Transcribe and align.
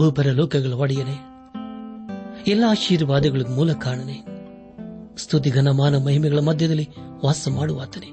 ಭೂಪರ 0.00 0.26
ಲೋಕಗಳ 0.26 0.72
ಒಡೆಯನೆ. 0.72 1.16
ಎಲ್ಲ 2.50 2.64
ಆಶೀರ್ವಾದಗಳ 2.68 3.42
ಮೂಲ 3.50 3.72
ಕಾರಣನೆ. 3.72 4.22
ಸ್ತುತಿ 5.16 5.50
ಘನಮಾನ 5.50 5.96
ಮಹಿಮೆಗಳ 5.96 6.38
ಮಧ್ಯದಲ್ಲಿ 6.38 6.88
ವಾಸ 7.24 7.48
ಮಾಡುವಾತನೆ. 7.48 8.06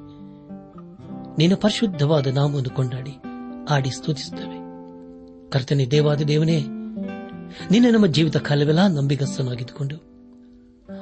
ನಿನ್ನ 1.38 1.56
ಪರಿಶುದ್ಧವಾದ 1.56 2.28
ನಾಮವನ್ನು 2.28 2.70
ಕೊಂಡಾಡಿ, 2.70 3.12
ಆಡಿ 3.70 3.90
ಸ್ತುತಿಸುತ್ತವೆ. 3.90 4.58
ಕರ್ತನೆ 5.50 5.86
ದೇವಾದ 5.86 6.22
ದೇವನೇ, 6.22 6.60
ನಿನ್ನ 7.72 7.86
ನಮ್ಮ 7.94 8.06
ಜೀವಿತ 8.06 8.38
ಕಾಲವೆಲ್ಲ 8.38 8.88
ನಂಬಿಗಸ್ತನಾಗಿದ್ದುಕೊಂಡು 8.88 9.96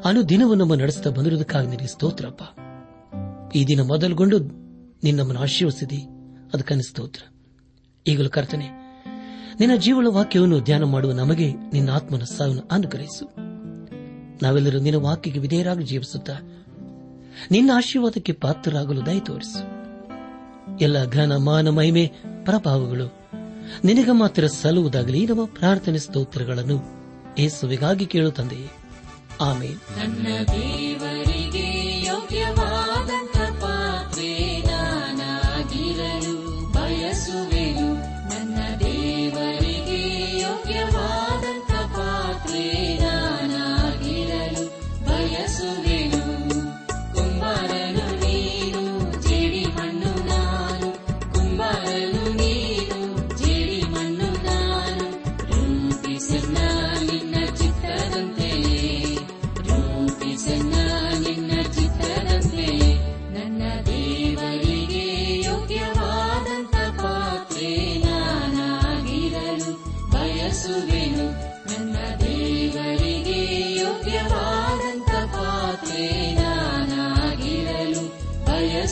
ಅನುದಿನವನ್ನು 0.06 0.64
ನಮ್ಮ 0.64 0.76
ನಡೆಸುತ್ತಾ 0.76 1.10
ಬಂದಿರುವುದಕ್ಕಾಗಿ 1.10 1.68
ನಿನಗೆ 1.68 1.88
ಸ್ತೋತ್ರಪ್ಪ. 1.88 2.44
ಈ 3.56 3.66
ದಿನ 3.66 3.82
ಮೊದಲುಗೊಂಡು 3.82 4.40
ನಿನ್ನಮ್ಮನ್ನು 5.04 5.42
ಆಶೀರ್ವಸಿದಿ 5.42 5.98
ಅದಕ್ಕನ್ನು 6.54 6.84
ಸ್ತೋತ್ರ. 6.84 7.22
ಈಗಲೂ 8.08 8.30
ಕರ್ತನೆ 8.30 8.85
ನಿನ್ನ 9.60 9.76
ಜೀವನ 9.76 10.08
ವಾಕ್ಯವನ್ನು 10.08 10.60
ಧ್ಯಾನ 10.60 10.84
ಮಾಡುವ 10.84 11.12
ನಮಗೆ 11.12 11.54
ನಿನ್ನ 11.54 11.92
ಆತ್ಮನ 11.92 12.24
ಸಾವನ್ನು 12.24 12.64
ಅನುಗ್ರಹಿಸು. 12.72 13.26
ನಾವೆಲ್ಲರೂ 14.44 14.80
ನಿನ್ನ 14.80 14.98
ವಾಕ್ಯಕ್ಕೆ 15.00 15.42
ವಿಧೇಯರಾಗಿ 15.42 15.84
ಜೀವಿಸುತ್ತಾ 15.84 16.34
ನಿನ್ನ 17.52 17.72
ಆಶೀರ್ವಾದಕ್ಕೆ 17.76 18.34
ಪಾತ್ರರಾಗಲು 18.34 19.06
ದಯ 19.06 19.20
ತೋರಿಸು. 19.20 19.76
ಎಲ್ಲ 20.78 21.06
ಘನ, 21.06 21.36
ಮಾನ, 21.36 21.70
ಮಹಿಮೆ, 21.70 22.12
ಪ್ರಭಾವಗಳು 22.44 23.20
ನಿನಗೆ 23.84 24.12
ಮಾತ್ರ 24.12 24.48
ಸಲ್ಲುವುದಾಗಲಿ 24.48 25.28
ನಮ್ಮ 25.28 25.46
ಪ್ರಾರ್ಥನೆ 25.46 26.00
ಸ್ತೋತ್ರಗಳನ್ನು 26.00 26.82
ಏಸುವಿಗಾಗಿ 27.38 28.06
ಕೇಳು 28.06 28.32
ತಂದೆಯೇ. 28.32 28.68
ಆಮೇಲೆ 29.42 30.06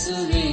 misery. 0.06 0.53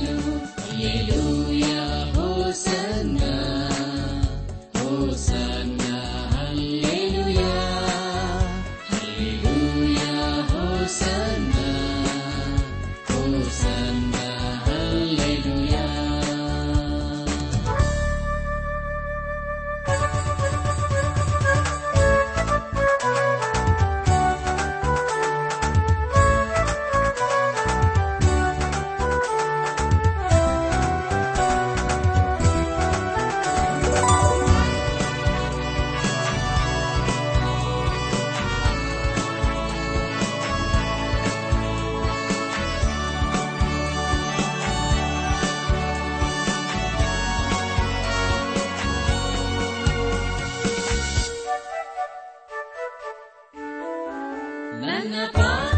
ನನ್ನ 54.81 55.15
ಪಾತ್ರೆಯು 55.33 55.70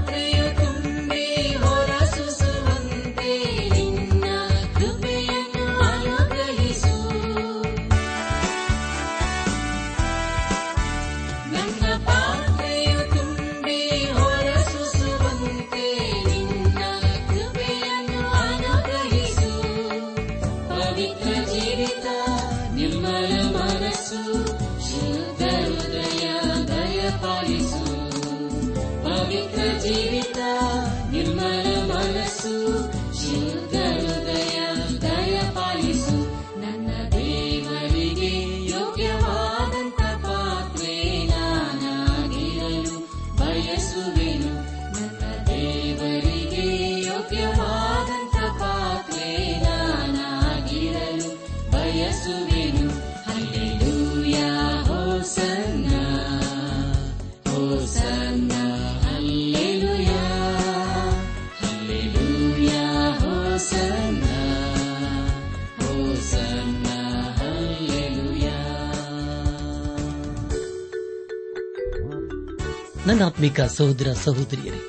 ಆತ್ಮಿಕ 73.23 73.61
ಸಹೋದರ 73.61 74.13
ಸಹೋದರಿಯರೇ, 74.13 74.81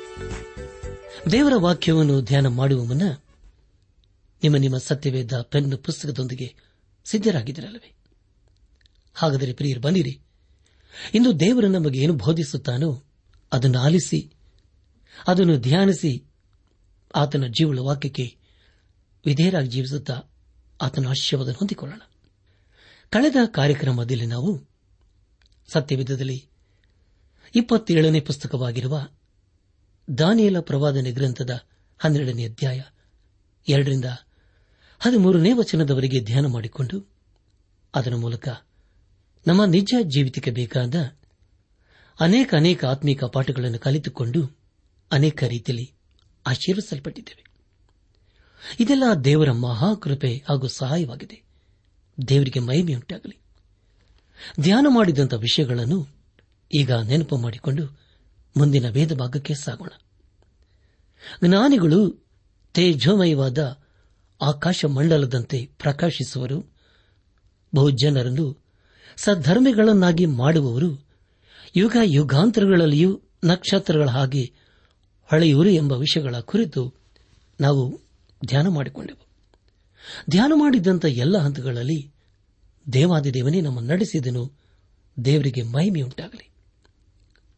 ದೇವರ 1.32 1.54
ವಾಕ್ಯವನ್ನು 1.56 2.22
ಧ್ಯಾನ 2.22 2.48
ಮಾಡುವ 2.48 2.84
ಮುನ್ನ 2.84 3.02
ನಿಮ್ಮ 4.44 4.58
ನಿಮ್ಮ 4.58 4.78
ಸತ್ಯವೇದ 4.78 5.42
ಪೆನ್ 5.42 5.78
ಪುಸ್ತಕದೊಂದಿಗೆ 5.78 6.56
ಸಿದ್ದರಾಗಿದ್ದಿರಲ್ಲವೇ 7.06 7.94
ಹಾಗಾದರೆ 9.14 9.54
ಪ್ರಿಯರು 9.54 9.82
ಬನ್ನಿರಿ. 9.82 10.22
ಇಂದು 11.14 11.40
ದೇವರು 11.40 11.68
ನಮಗೆ 11.68 12.00
ಏನು 12.00 12.14
ಬೋಧಿಸುತ್ತಾನೋ 12.14 13.04
ಅದನ್ನು 13.54 13.80
ಆಲಿಸಿ, 13.80 14.34
ಅದನ್ನು 15.28 15.58
ಧ್ಯಾನಿಸಿ 15.58 16.26
ಆತನ 17.16 17.44
ಜೀವಳ 17.48 17.80
ವಾಕ್ಯಕ್ಕೆ 17.80 18.38
ವಿಧೇಯರಾಗಿ 19.26 19.68
ಜೀವಿಸುತ್ತಾ 19.68 20.22
ಆತನ 20.82 21.08
ಆಶೀರ್ವಾದ 21.08 21.50
ಹೊಂದಿಕೊಳ್ಳೋಣ. 21.50 22.02
ಕಳೆದ 23.10 23.36
ಕಾರ್ಯಕ್ರಮದಲ್ಲಿ 23.46 24.26
ನಾವು 24.26 24.62
ಸತ್ಯವಿಧದಲ್ಲಿ 25.68 26.53
ಇಪ್ಪತ್ತೇಳನೇ 27.56 28.20
ಪುಸ್ತಕವಾಗಿರುವ 28.20 29.08
ದಾನಿಯಲ 30.18 30.60
ಪ್ರವಾದನೆ 30.60 31.12
ಗ್ರಂಥದ 31.12 31.60
ಹನ್ನೆರಡನೇ 32.00 32.46
ಅಧ್ಯಾಯ 32.46 32.82
ಎರಡರಿಂದ 33.68 34.06
ಹದಿಮೂರನೇ 35.00 35.54
ವಚನದವರೆಗೆ 35.54 36.20
ಧ್ಯಾನ 36.20 36.46
ಮಾಡಿಕೊಂಡು 36.46 37.10
ಅದರ 37.96 38.16
ಮೂಲಕ 38.16 38.48
ನಮ್ಮ 39.48 39.66
ನಿಜ 39.66 39.94
ಜೀವಿತಕ್ಕೆ 40.02 40.52
ಬೇಕಾದ 40.52 40.96
ಅನೇಕ 42.20 42.56
ಅನೇಕ 42.56 42.86
ಆತ್ಮೀಕ 42.86 43.24
ಪಾಠಗಳನ್ನು 43.24 43.80
ಕಲಿತುಕೊಂಡು 43.80 44.58
ಅನೇಕ 45.12 45.44
ರೀತಿಯಲ್ಲಿ 45.44 45.94
ಆಶೀರ್ವಿಸಲ್ಪಟ್ಟಿದ್ದೇವೆ. 46.48 47.44
ಇದೆಲ್ಲ 48.80 49.04
ದೇವರ 49.24 49.52
ಮಹಾಕೃಪೆ 49.52 50.44
ಹಾಗೂ 50.50 50.68
ಸಹಾಯವಾಗಿದೆ. 50.68 51.44
ದೇವರಿಗೆ 52.28 52.60
ಮಹಿಮೆಯುಂಟಾಗಲಿ. 52.60 53.40
ಧ್ಯಾನ 54.60 54.86
ಮಾಡಿದಂಥ 54.90 55.34
ವಿಷಯಗಳನ್ನು 55.34 56.13
ಈಗ 56.74 56.92
ನೆನಪು 56.92 57.38
ಮಾಡಿಕೊಂಡು 57.38 58.00
ಮುಂದಿನ 58.58 58.90
ವೇದ 58.90 59.14
ಭಾಗಕ್ಕೆ 59.14 59.54
ಸಾಗೋಣ. 59.54 59.90
ಜ್ಞಾನಿಗಳು 61.46 62.26
ತೇಜೋಮಯವಾದ 62.74 63.78
ಆಕಾಶ 64.42 64.86
ಮಂಡಲದಂತೆ 64.86 65.66
ಪ್ರಕಾಶಿಸುವರು. 65.66 66.74
ಬಹುಜನರನ್ನು 67.76 68.64
ಸದ್ಧರ್ಮಿಗಳನ್ನಾಗಿ 69.18 70.26
ಮಾಡುವವರು 70.26 71.08
ಯುಗ 71.76 71.98
ಯುಗಾಂತರಗಳಲ್ಲಿಯೂ 72.04 73.22
ನಕ್ಷತ್ರಗಳ 73.44 74.10
ಹಾಗೆ 74.10 74.54
ಹೊಳೆಯುವರು 75.24 75.70
ಎಂಬ 75.70 75.94
ವಿಷಯಗಳ 75.94 76.40
ಕುರಿತು 76.40 76.94
ನಾವು 77.62 78.02
ಧ್ಯಾನ 78.46 78.68
ಮಾಡಿಕೊಂಡೆವು. 78.68 79.28
ಧ್ಯಾನ 80.30 80.52
ಮಾಡಿದ್ದಂಥ 80.56 81.06
ಎಲ್ಲ 81.06 81.38
ಹಂತಗಳಲ್ಲಿ 81.38 82.12
ದೇವಾದಿದೇವನೇ 82.94 83.62
ನಮ್ಮ 83.62 83.80
ನಡೆಸಿದನು. 83.80 84.52
ದೇವರಿಗೆ 85.26 85.62
ಮಹಿಮೆಯುಂಟಾಗಲಿ. 85.62 86.53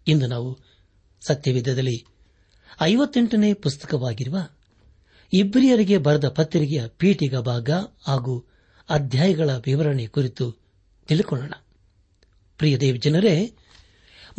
ಇಂದು 0.07 0.27
ನಾವು 0.27 0.59
ಸತ್ಯವಿಧದಲ್ಲಿ 1.27 2.05
ಐವತ್ತೆಂಟನೇ 2.81 3.53
ಪುಸ್ತಕವಾಗಿರುವ 3.53 4.37
ಇಬ್ರಿಯರಿಗೆ 5.33 5.97
ಬರೆದ 5.97 6.27
ಪತ್ರಿಕೆಯ 6.27 6.87
ಪೀಠಿಗ 6.87 7.35
ಭಾಗ 7.35 7.69
ಹಾಗೂ 8.07 8.45
ಅಧ್ಯಾಯಗಳ 8.89 9.49
ವಿವರಣೆ 9.49 10.07
ಕುರಿತು 10.07 10.51
ತಿಳಿಕೊಳ್ಳೋಣ. 11.07 11.53
ಪ್ರಿಯ 12.57 12.77
ದೇವ್ 12.77 13.01
ಜನರೇ, 13.01 13.53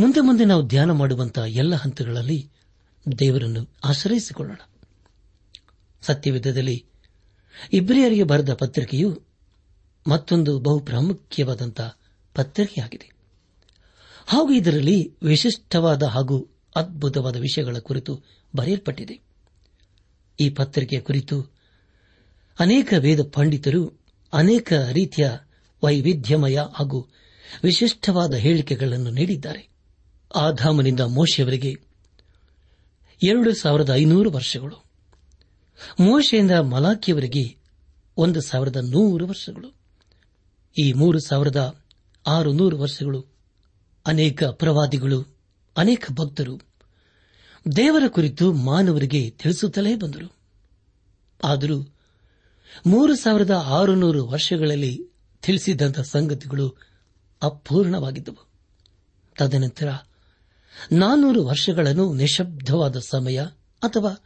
ಮುಂದೆ 0.01 0.21
ಮುಂದೆ 0.21 0.45
ನಾವು 0.45 0.67
ಧ್ಯಾನ 0.67 0.91
ಮಾಡುವಂತಹ 0.91 1.43
ಎಲ್ಲ 1.43 1.75
ಹಂತಗಳಲ್ಲಿ 1.75 2.51
ದೇವರನ್ನು 3.19 3.73
ಆಶ್ರಯಿಸಿಕೊಳ್ಳೋಣ. 3.85 4.59
ಸತ್ಯವಿಧದಲ್ಲಿ 6.03 6.87
ಇಬ್ರಿಯರಿಗೆ 7.73 8.25
ಬರೆದ 8.25 8.55
ಪತ್ರಿಕೆಯು 8.55 9.23
ಮತ್ತೊಂದು 10.09 10.59
ಬಹುಪ್ರಾಮುಖ್ಯವಾದಂತಹ 10.59 11.99
ಪತ್ರಿಕೆಯಾಗಿದೆ. 12.35 13.16
ಹಾಗೂ 14.27 14.53
ಇದರಲ್ಲಿ 14.53 15.19
ವಿಶಿಷ್ಟವಾದ 15.23 16.03
ಹಾಗೂ 16.03 16.49
ಅದ್ಭುತವಾದ 16.77 17.37
ವಿಷಯಗಳ 17.37 17.79
ಕುರಿತು 17.79 18.23
ಬರೆಯಲ್ಪಟ್ಟಿದೆ. 18.57 19.21
ಈ 20.41 20.51
ಪತ್ರಿಕೆಯ 20.51 21.01
ಕುರಿತು 21.01 21.43
ಅನೇಕ 22.59 22.95
ವೇದ 22.99 23.21
ಪಂಡಿತರು 23.33 24.01
ಅನೇಕ 24.33 24.73
ರೀತಿಯ 24.73 25.31
ವೈವಿಧ್ಯಮಯ 25.85 26.59
ಹಾಗೂ 26.75 27.09
ವಿಶಿಷ್ಟವಾದ 27.63 28.35
ಹೇಳಿಕೆಗಳನ್ನು 28.35 29.11
ನೀಡಿದ್ದಾರೆ. 29.11 29.69
ಆಧಾಮನಿಂದ 30.35 31.01
ಮೋಶೆಯವರಿಗೆ 31.01 31.73
ಎರಡು 33.23 33.55
ಸಾವಿರದ 33.55 33.91
ಐನೂರು 33.95 34.31
ವರ್ಷಗಳು, 34.31 34.85
ಮೋಶೆಯಿಂದ 36.01 36.51
ಮಲಾಖಿಯವರಿಗೆ 36.51 37.57
ಒಂದು 38.17 38.41
ಸಾವಿರದ 38.41 38.77
ನೂರು 38.77 39.27
ವರ್ಷಗಳು, 39.27 39.75
ಈ 40.83 40.93
ಮೂರು 40.93 41.19
ಸಾವಿರದ 41.19 41.85
ಆರು 42.27 42.53
ನೂರು 42.53 42.79
ವರ್ಷಗಳು 42.79 43.36
ಅನೇಕ 44.07 44.45
ಪ್ರವಾದಿಗಳು, 44.45 45.37
ಅನೇಕ 45.77 46.07
ಭಕ್ತರು 46.13 46.61
ದೇವರ 47.77 48.03
ಕುರಿತು 48.09 48.53
ಮಾನವರಿಗೆ 48.53 49.31
ತಿಳಿಸುತ್ತಲೇ 49.31 49.97
ಬಂದರು. 49.97 50.37
ಆದರೂ 51.45 51.95
ಮೂರು 52.87 53.17
ಸಾವಿರದ 53.17 53.51
ಆರುನೂರು 53.51 54.27
ವರ್ಷಗಳಲ್ಲಿ 54.27 55.11
ತಿಳಿಸಿದಂಥ 55.43 56.01
ಸಂಗತಿಗಳು 56.01 56.77
ಅಪೂರ್ಣವಾಗಿದ್ದವು. 57.43 58.49
ತದನಂತರ 59.39 59.89
ನಾನ್ನೂರು 60.93 61.45
ವರ್ಷಗಳನ್ನು 61.45 62.15
ನಿಶಬ್ದವಾದ 62.15 62.97
ಸಮಯ 62.99 63.41
ಅಥವಾ 63.83 64.25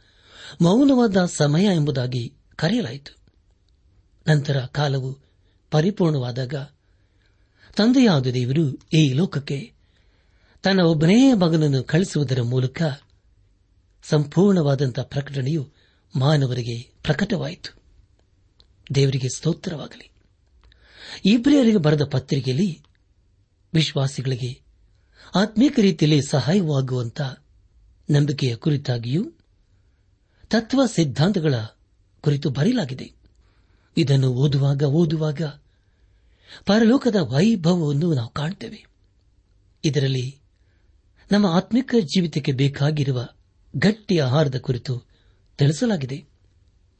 ಮೌನವಾದ 0.61 1.25
ಸಮಯ 1.25 1.65
ಎಂಬುದಾಗಿ 1.65 2.33
ಕರೆಯಲಾಯಿತು. 2.55 3.15
ನಂತರ 4.27 4.59
ಕಾಲವು 4.59 5.17
ಪರಿಪೂರ್ಣವಾದಾಗ 5.71 6.55
ತಂದೆಯಾದ 7.75 8.27
ದೇವರು 8.27 8.79
ಈ 8.93 9.13
ಲೋಕಕ್ಕೆ 9.13 9.73
ತನ್ನ 10.63 10.81
ಒಬ್ಬನೇ 10.81 11.33
ಮಗನನ್ನು 11.33 11.83
ಕಳಿಸುವುದರ 11.83 12.41
ಮೂಲಕ 12.41 12.81
ಸಂಪೂರ್ಣವಾದಂತಹ 14.03 15.01
ಪ್ರಕಟಣೆಯು 15.01 15.69
ಮಾನವರಿಗೆ 16.15 16.77
ಪ್ರಕಟವಾಯಿತು. 17.03 17.81
ದೇವರಿಗೆ 18.95 19.27
ಸ್ತೋತ್ರವಾಗಲಿ. 19.35 20.11
ಇಬ್ರಿಯರಿಗೆ 21.25 21.77
ಬರೆದ 21.77 22.01
ಪತ್ರಿಕೆಯಲ್ಲಿ 22.03 22.83
ವಿಶ್ವಾಸಿಗಳಿಗೆ 23.73 24.61
ಆತ್ಮೀಕ 25.35 25.79
ರೀತಿಯಲ್ಲಿ 25.79 26.21
ಸಹಾಯವಾಗುವಂತ 26.29 27.21
ನಂಬಿಕೆಯ 28.09 28.55
ಕುರಿತಾಗಿಯೂ 28.55 29.31
ತತ್ವ 30.49 30.85
ಸಿದ್ಧಾಂತಗಳ 30.85 31.53
ಕುರಿತು 32.21 32.49
ಬರೆಯಲಾಗಿದೆ. 32.49 33.11
ಇದನ್ನು 33.97 34.33
ಓದುವಾಗ 34.33 34.83
ಓದುವಾಗ 34.83 35.41
ಪರಲೋಕದ 36.65 37.15
ವೈಭವವನ್ನು 37.15 38.13
ನಾವು 38.13 38.29
ಕಾಣ್ತೇವೆ. 38.29 38.85
ಇದರಲ್ಲಿ 39.85 40.39
ನಮ್ಮ 41.31 41.45
ಆತ್ಮಿಕ 41.45 41.95
ಜೀವಿತಕ್ಕೆ 42.01 42.51
ಬೇಕಾಗಿರುವ 42.51 43.27
ಗಟ್ಟಿ 43.75 44.17
ಆಹಾರದ 44.17 44.57
ಕುರಿತು 44.57 45.03
ತಿಳಿಸಲಾಗಿದೆ. 45.57 46.25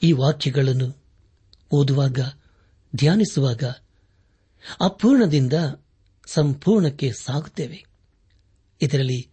ಈ 0.03 0.11
ವಾಕ್ಯಗಳನ್ನು 0.11 1.03
ಓದುವಾಗ, 1.71 2.19
ಧ್ಯಾನಿಸುವಾಗ 2.95 3.63
ಅಪೂರ್ಣದಿಂದ 4.81 5.53
ಸಂಪೂರ್ಣಕ್ಕೆ 6.25 7.11
ಸಾಗುತ್ತೇವೆ. 7.11 7.85
ಇದರಲ್ಲಿ 8.81 9.29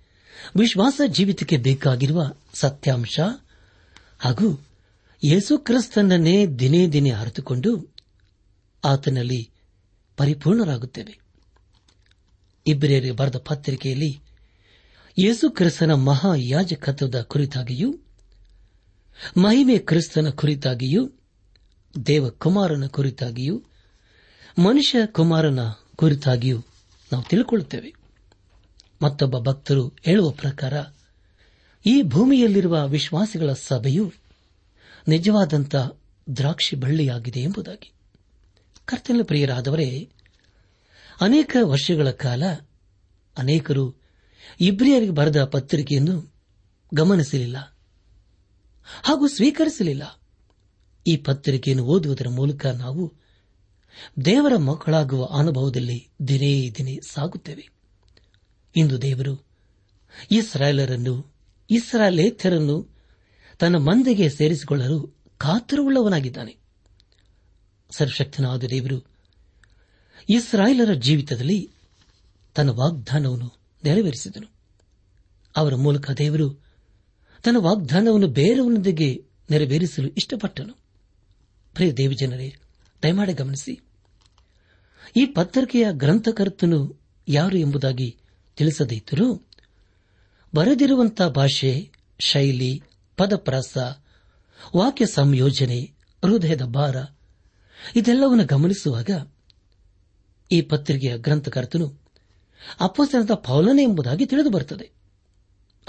ವಿಶ್ವಾಸ 0.56 1.00
ಜೀವಿತಕ್ಕೆ 1.06 1.56
ಬೇಕಾಗಿರುವ 1.56 2.32
ಸತ್ಯಾಂಶ 2.54 3.20
ಹಾಗೂ 4.18 4.66
ಯೇಸುಕ್ರಿಸ್ತನನ್ನೇ 5.24 6.46
ದಿನೇ 6.46 6.88
ದಿನೇ 6.88 7.10
ಅರಿತುಕೊಂಡು 7.10 7.94
ಆತನಲ್ಲಿ 8.84 9.50
ಪರಿಪೂರ್ಣರಾಗುತ್ತೇವೆ. 10.18 11.18
ಇಬ್ಬರಿಗೆ 12.66 13.10
ಬರೆದ 13.10 13.36
ಪತ್ರಿಕೆಯಲ್ಲಿ 13.36 14.20
ಯೇಸು 15.18 15.50
ಕ್ರಿಸ್ತನ 15.50 15.92
ಮಹಾಯಾಜಕತ್ವದ 15.92 17.20
ಕುರಿತಾಗಿಯೂ, 17.20 17.92
ಮಹಿಮೆ 19.36 19.78
ಕ್ರಿಸ್ತನ 19.78 20.30
ಕುರಿತಾಗಿಯೂ, 20.30 21.10
ದೇವಕುಮಾರನ 22.06 22.86
ಕುರಿತಾಗಿಯೂ, 22.86 23.62
ಮನುಷ್ಯ 24.58 24.98
ಕುಮಾರನ 25.06 25.58
ಕುರಿತಾಗಿಯೂ 25.96 26.58
ನಾವು 27.12 27.22
ತಿಳ್ಕೊಳ್ಳುತ್ತೇವೆ. 27.22 27.94
ಮತ್ತೊಬ್ಬ 29.02 29.38
ಭಕ್ತರು 29.38 29.88
ಹೇಳುವ 29.88 30.30
ಪ್ರಕಾರ, 30.30 30.74
ಈ 31.86 32.02
ಭೂಮಿಯಲ್ಲಿರುವ 32.02 32.88
ವಿಶ್ವಾಸಿಗಳ 32.88 33.52
ಸಭೆಯು 33.52 34.12
ನಿಜವಾದಂಥ 35.08 35.74
ದ್ರಾಕ್ಷಿ 36.36 36.76
ಬಳ್ಳಿಯಾಗಿದೆ 36.76 37.40
ಎಂಬುದಾಗಿ. 37.40 37.92
ಕರ್ತನ 38.88 39.20
ಪ್ರಿಯರಾದವರೇ, 39.22 40.08
ಅನೇಕ 41.20 41.56
ವರ್ಷಗಳ 41.62 42.10
ಕಾಲ 42.10 42.42
ಅನೇಕರು 43.38 43.94
ಇಬ್ರಿಯರಿಗೆ 44.60 45.10
ಬರೆದ 45.10 45.44
ಪತ್ರಿಕೆಯನ್ನು 45.44 46.34
ಗಮನಿಸಲಿಲ್ಲ 46.94 47.78
ಹಾಗೂ 49.02 49.28
ಸ್ವೀಕರಿಸಲಿಲ್ಲ. 49.28 50.20
ಈ 51.06 51.16
ಪತ್ರಿಕೆಯನ್ನು 51.16 51.84
ಓದುವುದರ 51.84 52.28
ಮೂಲಕ 52.28 52.66
ನಾವು 52.66 53.14
ದೇವರ 54.24 54.56
ಮಕ್ಕಳಾಗುವ 54.56 55.24
ಅನುಭವದಲ್ಲಿ 55.24 56.08
ದಿನೇ 56.28 56.70
ದಿನೇ 56.70 56.98
ಸಾಗುತ್ತೇವೆ. 57.10 57.68
ಇಂದು 58.76 59.02
ದೇವರು 59.02 59.46
ಇಸ್ರಾಯೇಲರನ್ನು 60.30 61.34
ಇಸ್ರಾಯೇಲೇತರನ್ನು 61.70 62.96
ತನ್ನ 63.58 63.76
ಮಂದೆಗೆ 63.76 64.28
ಸೇರಿಸಿಕೊಳ್ಳಲು 64.28 65.14
ಕಾತುರವುಳ್ಳವನಾಗಿದ್ದಾನೆ. 65.38 66.67
ಸರ್ವಶಕ್ತನಾದ 67.90 68.64
ದೇವರು, 68.64 69.04
ಇಸ್ರಾಯೇಲರ 70.28 70.92
ಜೀವಿತದಲ್ಲಿ 70.92 71.70
ತನ್ನ 72.54 72.70
ವಾಗ್ದಾನವನ್ನು 72.70 73.52
ನೆರವೇರಿಸಿದನು. 73.84 74.52
ಅವರ 75.56 75.74
ಮೂಲಕ 75.74 76.10
ದೇವರು 76.10 76.50
ತನ್ನ 77.44 77.56
ವಾಗ್ದಾನವನ್ನು 77.56 78.26
ಬೇರೆಯವನೊಂದಿಗೆ 78.26 79.24
ನೆರವೇರಿಸಲು 79.50 80.08
ಇಷ್ಟಪಟ್ಟನು. 80.08 80.74
ಪ್ರಿಯ 81.74 81.92
ದೇವಜನರೇ, 81.92 82.54
ದಯಮಾಡಿ 83.02 83.32
ಗಮನಿಸಿ, 83.32 83.80
ಈ 85.16 85.26
ಪತ್ರಿಕೆಯ 85.26 85.86
ಗ್ರಂಥಕರ್ತನು 85.90 87.00
ಯಾರು 87.28 87.56
ಎಂಬುದಾಗಿ 87.56 88.18
ತಿಳಿಸದೇ 88.56 88.94
ಇದ್ದರೂ 88.94 89.46
ಬರೆದಿರುವಂತಹ 90.54 91.28
ಭಾಷೆ, 91.28 91.90
ಶೈಲಿ, 92.18 92.82
ಪದಪ್ರಾಸ, 93.16 93.78
ವಾಕ್ಯ 94.76 95.06
ಸಂಯೋಜನೆ, 95.06 95.80
ಹೃದಯದ 96.24 96.62
ಭಾರ 96.62 96.96
ಇದೆಲ್ಲವನ್ನು 97.96 98.46
ಗಮನಿಸುವಾಗ 98.46 99.10
ಈ 100.52 100.62
ಪತ್ರಿಕೆಯ 100.62 101.18
ಗ್ರಂಥಕರ್ತನು 101.18 102.00
ಅಪ್ಪಸ್ತನದ 102.80 103.34
ಪೌಲನೆ 103.34 103.82
ಎಂಬುದಾಗಿ 103.82 104.26
ತಿಳಿದು 104.26 104.50
ಬರುತ್ತದೆ. 104.50 104.90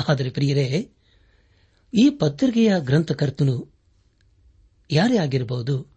ಆದರೆ 0.09 0.29
ಪ್ರಿಯರೇ, 0.29 0.91
ಈ 1.93 2.09
ಪತ್ರಿಕೆಯ 2.09 2.73
ಗ್ರಂಥಕರ್ತನು 2.79 3.73
ಯಾರೇ 4.91 5.17
ಆಗಿರಬಹುದು, 5.17 5.87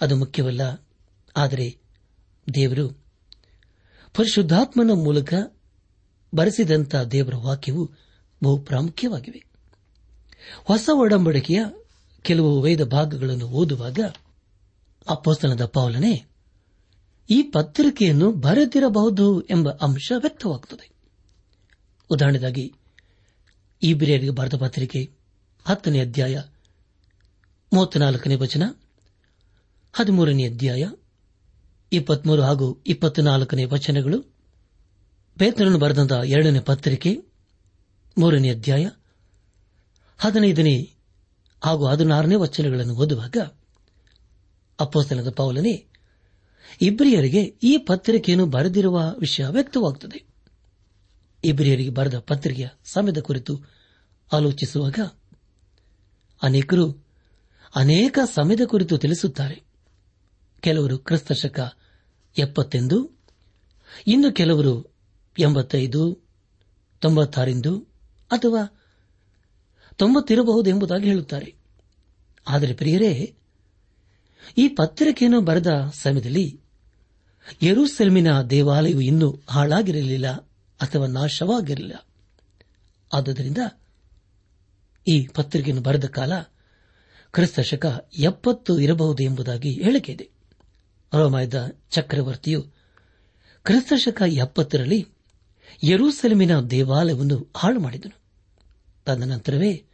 ಅದು 0.00 0.16
ಮುಖ್ಯವಲ್ಲ. 0.16 0.60
ಆದರೆ 1.36 1.78
ದೇವರು 2.54 2.88
ಪರಿಶುದ್ಧಾತ್ಮನ 4.14 4.90
ಮೂಲಕ 4.94 5.34
ಬರೆಸಿದಂಥ 6.34 6.96
ದೇವರ 6.96 7.34
ವಾಕ್ಯವು 7.34 7.90
ಬಹು 8.44 8.58
ಪ್ರಾಮುಖ್ಯವಾಗಿವೆ. 8.58 9.44
ಹೊಸ 10.64 10.90
ಒಡಂಬಡಿಕೆಯ 10.92 11.64
ಕೆಲವು 12.22 12.62
ವೇದ 12.62 12.84
ಭಾಗಗಳನ್ನು 12.84 13.46
ಓದುವಾಗ 13.48 13.98
ಅಪ್ಪಸ್ತನದ 15.08 15.64
ಪೌಲನೆ, 15.64 16.30
ಈ 17.30 17.42
ಪತ್ರಿಕೆಯನ್ನು 17.42 18.32
ಬರೆದಿರಬಹುದು 18.32 19.40
ಎಂಬ 19.40 19.70
ಅಂಶ 19.70 20.12
ವ್ಯಕ್ತವಾಗುತ್ತದೆ. 20.16 20.90
ಉದಾಹರಣೆಗಾಗಿ 22.10 22.74
ಈ 23.82 23.94
ಬಿರಿಯರಿಗೆ 23.94 24.30
ಬರೆದ 24.30 24.54
ಪತ್ರಿಕೆ 24.54 25.10
ಹತ್ತನೇ 25.66 26.00
ಅಧ್ಯಾಯ, 26.00 26.42
ಮೂವತ್ನಾಲ್ಕನೇ 27.72 28.34
ವಚನ, 28.34 28.62
ಹದಿಮೂರನೇ 29.92 30.48
ಅಧ್ಯಾಯ, 30.48 30.88
ಇಪ್ಪತ್ಮೂರು 31.92 32.42
ಹಾಗೂ 32.42 32.82
ಇಪ್ಪತ್ನಾಲ್ಕನೇ 32.86 33.64
ವಚನಗಳು, 33.64 34.22
ಪೇತ್ರನು 35.38 35.78
ಬರೆದಂತಹ 35.78 36.20
ಎರಡನೇ 36.24 36.60
ಪತ್ರಿಕೆ, 36.60 37.16
ಮೂರನೇ 38.18 38.50
ಅಧ್ಯಾಯ, 38.50 38.88
ಹದಿನೈದನೇ 40.18 40.92
ಹಾಗೂ 41.64 41.86
ಹದಿನಾರನೇ 41.86 42.34
ವಚನಗಳನ್ನು 42.34 42.94
ಓದುವಾಗ 42.94 43.36
ಅಪ್ಪಸ್ತನದ 44.80 45.30
ಪೌಲನೇ, 45.30 45.86
ಇಬ್ರಿಯರಿಗೆ 46.80 47.42
ಈ 47.62 47.78
ಪತ್ರಿಕೆಯನ್ನು 47.78 48.46
ಬರೆದಿರುವ 48.46 49.14
ವಿಷಯ 49.18 49.46
ವ್ಯಕ್ತವಾಗುತ್ತದೆ. 49.46 50.24
ಇಬ್ರಿಯರಿಗೆ 51.44 51.90
ಬರೆದ 51.90 52.18
ಪತ್ರಿಕೆಯ 52.18 52.68
ಸಮಯದ 52.84 53.18
ಕುರಿತು 53.18 53.60
ಆಲೋಚಿಸುವಾಗ 54.32 54.98
ಅನೇಕರು 56.42 57.06
ಅನೇಕ 57.74 58.18
ಸಮಯದ 58.34 58.60
ಕುರಿತು 58.66 58.98
ತಿಳಿಸುತ್ತಾರೆ. 58.98 59.62
ಕೆಲವರು 60.60 60.98
ಕ್ರಿಸ್ತಶಕ 60.98 61.72
ಎಪ್ಪತ್ತೆಂದು 62.38 63.10
ಇನ್ನು 64.06 64.32
ಕೆಲವರು 64.32 64.94
ಎಂಬತ್ತೈದು, 65.38 66.28
ತೊಂಬತ್ತಾರಿಂದು 67.00 67.78
ಅಥವಾ 68.30 68.80
ತೊಂಬತ್ತಿರಬಹುದು 69.96 70.70
ಎಂಬುದಾಗಿ 70.70 71.06
ಹೇಳುತ್ತಾರೆ. 71.06 71.54
ಆದರೆ 72.48 72.74
ಪ್ರಿಯರೇ 72.74 73.36
ಈ 74.58 74.68
ಪತ್ರಿಕೆಯನ್ನು 74.68 75.40
ಬರೆದ 75.40 75.66
ಸಮಯದಲ್ಲಿ 75.94 76.60
ಯರೂಸೆಲ್ಮಿನ 77.62 78.42
ದೇವಾಲಯವು 78.42 79.00
ಇನ್ನೂ 79.00 79.40
ಹಾಳಾಗಿರಲಿಲ್ಲ 79.48 80.30
ಅಥವಾ 80.80 81.06
ನಾಶವಾಗಿರಲಿಲ್ಲ. 81.06 82.06
ಆದ್ದರಿಂದ 83.12 83.58
ಈ 85.08 85.26
ಪತ್ರಿಕೆಯನ್ನು 85.26 85.82
ಬರೆದ 85.82 86.04
ಕಾಲ 86.04 86.32
ಕ್ರಿಸ್ತ 87.32 87.60
ಶಕ 87.60 88.08
ಎಪ್ಪತ್ತು 88.18 88.80
ಇರಬಹುದು 88.80 89.22
ಎಂಬುದಾಗಿ 89.22 89.70
ಹೇಳಿಕೆ 89.70 90.12
ಇದೆ. 90.12 90.30
ರೋಮಾಯದ 91.14 91.78
ಚಕ್ರವರ್ತಿಯು 91.90 92.62
ಕ್ರಿಸ್ತ 93.62 93.92
ಶಕ 93.96 94.22
ಎಪ್ಪತ್ತರಲ್ಲಿ 94.26 95.06
ಯರೂಸೆಲಮಿನ 95.84 96.60
ದೇವಾಲಯವನ್ನು 96.60 97.52
ಹಾಳು 97.56 97.80
ಮಾಡಿದನು. 97.80 98.20
ತದನಂತರವೇ 99.04 99.84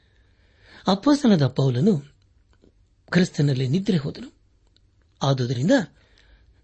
ಅಪ್ಪಸನದ 0.87 1.47
ಪೌಲನು 1.47 1.99
ಕ್ರಿಸ್ತನಲ್ಲಿ 3.11 3.69
ನಿದ್ರೆ 3.69 3.97
ಹೋದನು. 3.97 4.36
ಆದುದರಿಂದ 5.23 5.71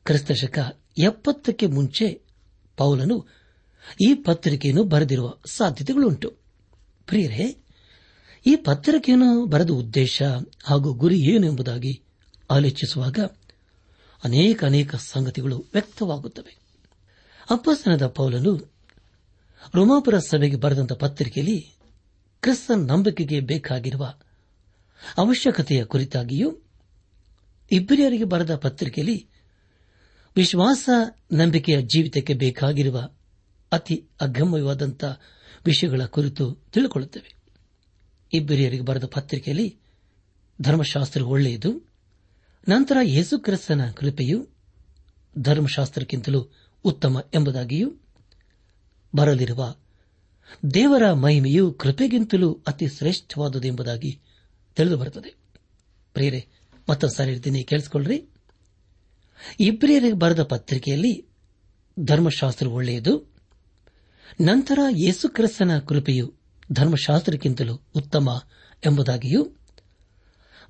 ಕ್ರಿಸ್ತಶಕ 0.05 0.79
ಎಪ್ಪತ್ತಕ್ಕೆ 0.99 1.67
ಮುಂಚೆ 1.67 2.23
ಪೌಲನು 2.77 3.27
ಈ 4.01 4.15
ಪತ್ರಿಕೆಯನ್ನು 4.15 4.85
ಬರೆದಿರುವ 4.85 5.35
ಸಾಧ್ಯತೆಗಳುಂಟು. 5.51 6.35
ಪ್ರಿಯರೇ, 7.07 7.57
ಈ 8.47 8.57
ಪತ್ರಿಕೆಯನ್ನು 8.57 9.47
ಬರೆದ 9.47 9.71
ಉದ್ದೇಶ 9.71 10.23
ಹಾಗೂ 10.65 10.95
ಗುರಿ 10.95 11.21
ಏನು 11.21 11.47
ಎಂಬುದಾಗಿ 11.47 12.03
ಆಲೋಚಿಸುವಾಗ 12.51 13.19
ಅನೇಕ 14.25 14.65
ಅನೇಕ 14.65 14.95
ಸಂಗತಿಗಳು 14.95 15.65
ವ್ಯಕ್ತವಾಗುತ್ತವೆ. 15.73 16.57
ಅಪ್ಪಸ್ತನದ 17.51 18.07
ಪೌಲನು 18.07 18.73
ರೋಮಾಪುರ 19.75 20.19
ಸಭೆಗೆ 20.19 20.57
ಬರೆದಂತ 20.57 20.93
ಪತ್ರಿಕೆಯಲ್ಲಿ 20.93 21.77
ಕ್ರಿಸ್ತನ್ 22.41 22.87
ನಂಬಿಕೆಗೆ 22.87 23.41
ಬೇಕಾಗಿರುವ 23.41 24.15
ಅವಶ್ಯಕತೆಯ 25.19 25.85
ಕುರಿತಾಗಿಯೂ 25.85 26.62
ಇಬ್ಬರಿಯರಿಗೆ 27.73 28.25
ಬರೆದ 28.25 28.55
ಪತ್ರಿಕೆಯಲ್ಲಿ 28.55 29.29
ವಿಶ್ವಾಸ 30.37 30.89
ನಂಬಿಕೆಯ 31.33 31.83
ಜೀವಿತಕ್ಕೆ 31.83 32.35
ಬೇಕಾಗಿರುವ 32.35 33.11
ಅತಿ 33.73 34.07
ಅಗಮ್ಯವಾದಂಥ 34.21 35.05
ವಿಷಯಗಳ 35.67 36.05
ಕುರಿತು 36.05 36.55
ತಿಳಿಕೊಳ್ಳುತ್ತೇವೆ. 36.55 37.37
ಇಬ್ಬರಿಯರಿಗೆ 38.33 38.83
ಬರೆದ 38.83 39.05
ಪತ್ರಿಕೆಯಲ್ಲಿ 39.05 39.79
ಧರ್ಮಶಾಸ್ತ್ರ 40.63 41.23
ಒಳ್ಳೆಯದು, 41.23 41.89
ನಂತರ 42.69 42.97
ಯೇಸುಕ್ರಿಸ್ತನ 43.03 43.91
ಕೃಪೆಯು 43.91 44.49
ಧರ್ಮಶಾಸ್ತ್ರಕ್ಕಿಂತಲೂ 45.39 46.49
ಉತ್ತಮ 46.85 47.25
ಎಂಬುದಾಗಿಯೂ, 47.35 47.95
ಬರಲಿರುವ 49.17 49.75
ದೇವರ 50.75 51.13
ಮಹಿಮೆಯು 51.13 51.73
ಕೃಪೆಗಿಂತಲೂ 51.73 52.63
ಅತಿ 52.67 52.89
ಶ್ರೇಷ್ಠವಾದುದು 52.89 53.67
ಎಂಬುದಾಗಿ 53.67 54.21
ತಿಳಿದುಬರುತ್ತದೆ. 54.77 55.35
ಪ್ರೇರೆ 56.13 56.62
ಮತ್ತೊಂದು 56.89 57.15
ಸಾರಿ 57.15 57.31
ಹೇಳ್ತೀನಿ 57.31 57.65
ಕೇಳಿಸಿಕೊಳ್ಳ್ರಿ 57.65 58.27
ಇಬ್ರಿಯರಿಗೆ 59.61 60.13
ಬರೆದ 60.13 60.43
ಪತ್ರಿಕೆಯಲ್ಲಿ 60.43 61.27
ಧರ್ಮಶಾಸ್ತ್ರ 62.01 62.67
ಒಳ್ಳೆಯದು. 62.67 63.33
ನಂತರ 64.41 64.79
ಯೇಸುಕ್ರಿಸ್ತನ 64.91 65.79
ಕೃಪೆಯು 65.79 66.35
ಧರ್ಮಶಾಸ್ತ್ರಕ್ಕಿಂತಲೂ 66.73 67.81
ಉತ್ತಮ 67.97 68.43
ಎಂಬುದಾಗಿಯೂ, 68.87 69.49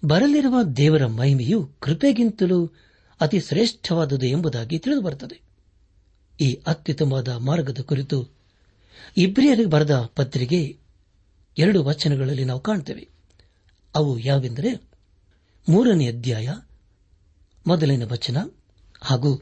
ಬರಲಿರುವ 0.04 0.62
ದೇವರ 0.62 1.06
ಮಹಿಮೆಯು 1.06 1.70
ಕೃಪೆಗಿಂತಲೂ 1.80 2.72
ಅತಿ 3.20 3.40
ಶ್ರೇಷ್ಠವಾದುದು 3.40 4.26
ಎಂಬುದಾಗಿ 4.26 4.78
ತಿಳಿದುಬರುತ್ತದೆ. 4.78 5.40
ಈ 6.40 6.62
ಅತ್ಯುತ್ತಮವಾದ 6.66 7.28
ಮಾರ್ಗದ 7.28 7.80
ಕುರಿತು 7.80 8.28
ಇಬ್ರಿಯರಿಗೆ 9.16 9.70
ಬರೆದ 9.70 10.10
ಪತ್ರಿಕೆ 10.16 10.78
ಎರಡು 11.58 11.84
ವಚನಗಳಲ್ಲಿ 11.84 12.44
ನಾವು 12.44 12.60
ಕಾಣುತ್ತೇವೆ 12.60 13.08
ಅವು 13.94 14.18
ಯಾವೆಂದರೆ 14.18 14.91
ಮೂರನೇ 15.68 16.08
ಅಧ್ಯಾಯ 16.08 16.48
ಮೊದಲನೇ 17.66 18.04
ವಚನ 18.04 18.36
ಹಾಗೂ 19.02 19.34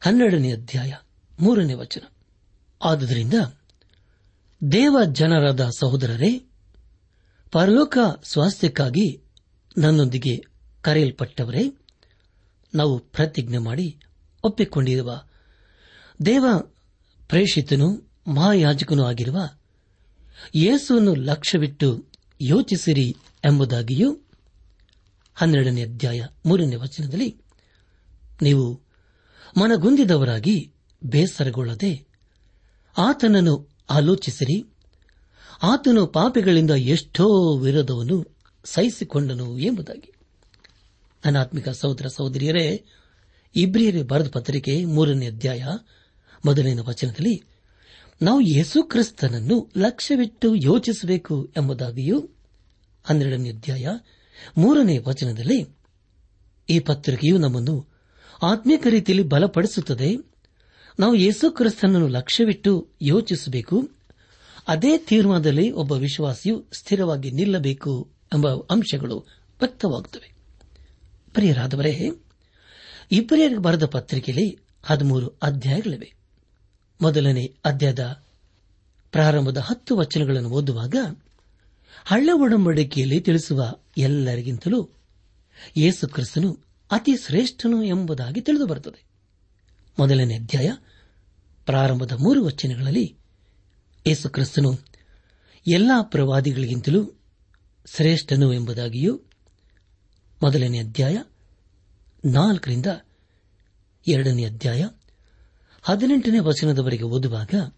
ಹನ್ನೆರಡನೇ 0.00 0.52
ಅಧ್ಯಾಯ 0.52 0.92
ಮೂರನೇ 1.40 1.74
ವಚನ. 1.74 2.12
ಆದುದರಿಂದ 2.84 3.34
ದೇವ 4.72 4.98
ಜನರಾದ 5.12 5.60
ಸಹೋದರರೇ, 5.60 6.44
ಪರಲೋಕ 7.52 7.98
ಸ್ವಾಸ್ಥ್ಯಕ್ಕಾಗಿ 8.22 9.22
ನನ್ನೊಂದಿಗೆ 9.78 10.42
ಕರೆಯಲ್ಪಟ್ಟವರೇ, 10.82 11.78
ನಾವು 12.74 12.98
ಪ್ರತಿಜ್ಞೆ 12.98 13.58
ಮಾಡಿ 13.58 14.00
ಒಪ್ಪಿಕೊಂಡಿರುವ 14.44 15.22
ದೇವ 16.26 16.46
ಪ್ರೇಷಿತನು, 17.28 18.10
ಮಹಾಯಾಜಕನೂ 18.26 19.04
ಆಗಿರುವ 19.04 19.48
ಯೇಸುವನ್ನು 20.54 21.14
ಲಕ್ಷ್ಯವಿಟ್ಟು 21.14 22.04
ಯೋಚಿಸಿರಿ 22.40 23.16
ಎಂಬುದಾಗಿಯೂ 23.44 24.20
ಹನ್ನೆರಡನೇ 25.36 25.82
ಅಧ್ಯಾಯ 25.82 26.24
ಮೂರನೇ 26.46 26.76
ವಚನದಲ್ಲಿ 26.76 27.40
ನೀವು 28.42 28.80
ಮನಗುಂದಿದವರಾಗಿ 29.60 30.72
ಬೇಸರಗೊಳ್ಳದೆ 31.04 32.06
ಆತನನ್ನು 32.98 33.68
ಆಲೋಚಿಸಿರಿ. 33.90 34.64
ಆತನು 35.62 36.06
ಪಾಪಿಗಳಿಂದ 36.06 36.70
ಎಷ್ಟೋ 36.70 37.56
ವಿರೋಧವನ್ನು 37.58 38.36
ಸಹಿಸಿಕೊಂಡನು 38.64 39.58
ಎಂಬುದಾಗಿ. 39.58 40.12
ಅನಾತ್ಮಿಕ 41.24 41.68
ಸಹೋದರ 41.68 42.06
ಸಹೋದರಿಯರೇ, 42.06 42.84
ಇಬ್ರಿಯರಿ 43.56 44.02
ಬರೆದ 44.02 44.30
ಪತ್ರಿಕೆ 44.30 44.84
ಮೂರನೇ 44.84 45.26
ಅಧ್ಯಾಯ 45.26 45.64
ಮೊದಲನೇ 46.44 46.74
ವಚನದಲ್ಲಿ 46.74 47.42
ನಾವು 48.22 48.40
ಯೇಸು 48.40 48.82
ಕ್ರಿಸ್ತನನ್ನು 48.82 49.70
ಲಕ್ಷ್ಯವಿಟ್ಟು 49.76 50.54
ಯೋಚಿಸಬೇಕು 50.54 51.52
ಎಂಬುದಾಗಿಯೂ 51.56 52.28
ಹನ್ನೆರಡನೇ 53.04 53.48
ಅಧ್ಯಾಯ 53.48 53.88
ಮೂರನೇ 54.58 54.98
ವಚನದಲ್ಲಿ 54.98 55.76
ಈ 56.70 56.78
ಪತ್ರಿಕೆಯು 56.80 57.38
ನಮ್ಮನ್ನು 57.38 57.96
ಆತ್ಮೀಕ 58.42 58.86
ರೀತಿಯಲ್ಲಿ 58.90 59.24
ಬಲಪಡಿಸುತ್ತದೆ. 59.24 60.16
ನಾವು 61.00 61.14
ಯೇಸು 61.14 61.50
ಕ್ರಿಸ್ತನನ್ನು 61.50 62.08
ಲಕ್ಷ್ಯವಿಟ್ಟು 62.08 62.88
ಯೋಚಿಸಬೇಕು. 63.02 63.90
ಅದೇ 64.68 64.98
ತೀರ್ಮಾನದಲ್ಲಿ 64.98 65.70
ಒಬ್ಬ 65.70 65.92
ವಿಶ್ವಾಸಿಯು 65.92 66.64
ಸ್ಥಿರವಾಗಿ 66.72 67.30
ನಿಲ್ಲಬೇಕು 67.30 68.10
ಎಂಬ 68.34 68.48
ಅಂಶಗಳು 68.48 69.18
ವ್ಯಕ್ತವಾಗುತ್ತವೆ. 69.60 70.34
ಪ್ರಿಯರಾದವರೇ 71.34 72.10
ಇಬ್ಬರಿಯರಿಗೆ 73.12 73.60
ಬರೆದ 73.60 73.86
ಪತ್ರಿಕೆಯಲ್ಲಿ 73.86 74.58
ಹದಿಮೂರು 74.82 75.28
ಅಧ್ಯಾಯಗಳಿವೆ. 75.42 76.12
ಮೊದಲನೇ 77.00 77.54
ಅಧ್ಯಾಯದ 77.64 78.22
ಪ್ರಾರಂಭದ 79.12 79.56
ಹತ್ತು 79.56 79.96
ವಚನಗಳನ್ನು 79.96 80.50
ಓದುವಾಗ 80.50 80.94
ಹಳ್ಳ 82.04 82.30
ಒಡಂಬಡಿಕೆಯಲ್ಲಿ 82.34 83.20
ತಿಳಿಸುವ 83.20 83.76
ಎಲ್ಲರಿಗಿಂತಲೂ 83.98 84.88
ಯೇಸು 85.76 86.08
ಕ್ರಿಸ್ತನು 86.08 86.58
ಅತಿ 86.90 87.16
ಶ್ರೇಷ್ಠನು 87.16 87.82
ಎಂಬುದಾಗಿ 87.82 88.40
ತಿಳಿದು 88.40 88.66
ಬರುತ್ತದೆ. 88.66 89.04
ಮೊದಲನೇ 89.98 90.34
ಅಧ್ಯಾಯ, 90.34 90.72
ಪ್ರಾರಂಭದ 91.64 92.12
ಮೂರು 92.12 92.44
ವಚನಗಳಲ್ಲಿ 92.44 93.16
ಯೇಸು 94.06 94.78
ಎಲ್ಲಾ 95.66 96.02
ಪ್ರವಾದಿಗಳಿಗಿಂತಲೂ 96.02 97.12
ಶ್ರೇಷ್ಠನು 97.96 98.52
ಎಂಬುದಾಗಿಯೂ 98.52 99.20
ಮೊದಲನೇ 100.42 100.78
ಅಧ್ಯಾಯ, 100.78 101.22
ನಾಲ್ಕರಿಂದ 102.24 102.86
ಎರಡನೇ 104.08 104.44
ಅಧ್ಯಾಯ 104.44 104.88
ಹದಿನೆಂಟನೇ 105.82 106.38
ವಚನದವರೆಗೆ 106.38 107.04
ಓದುವಾಗ 107.04 107.72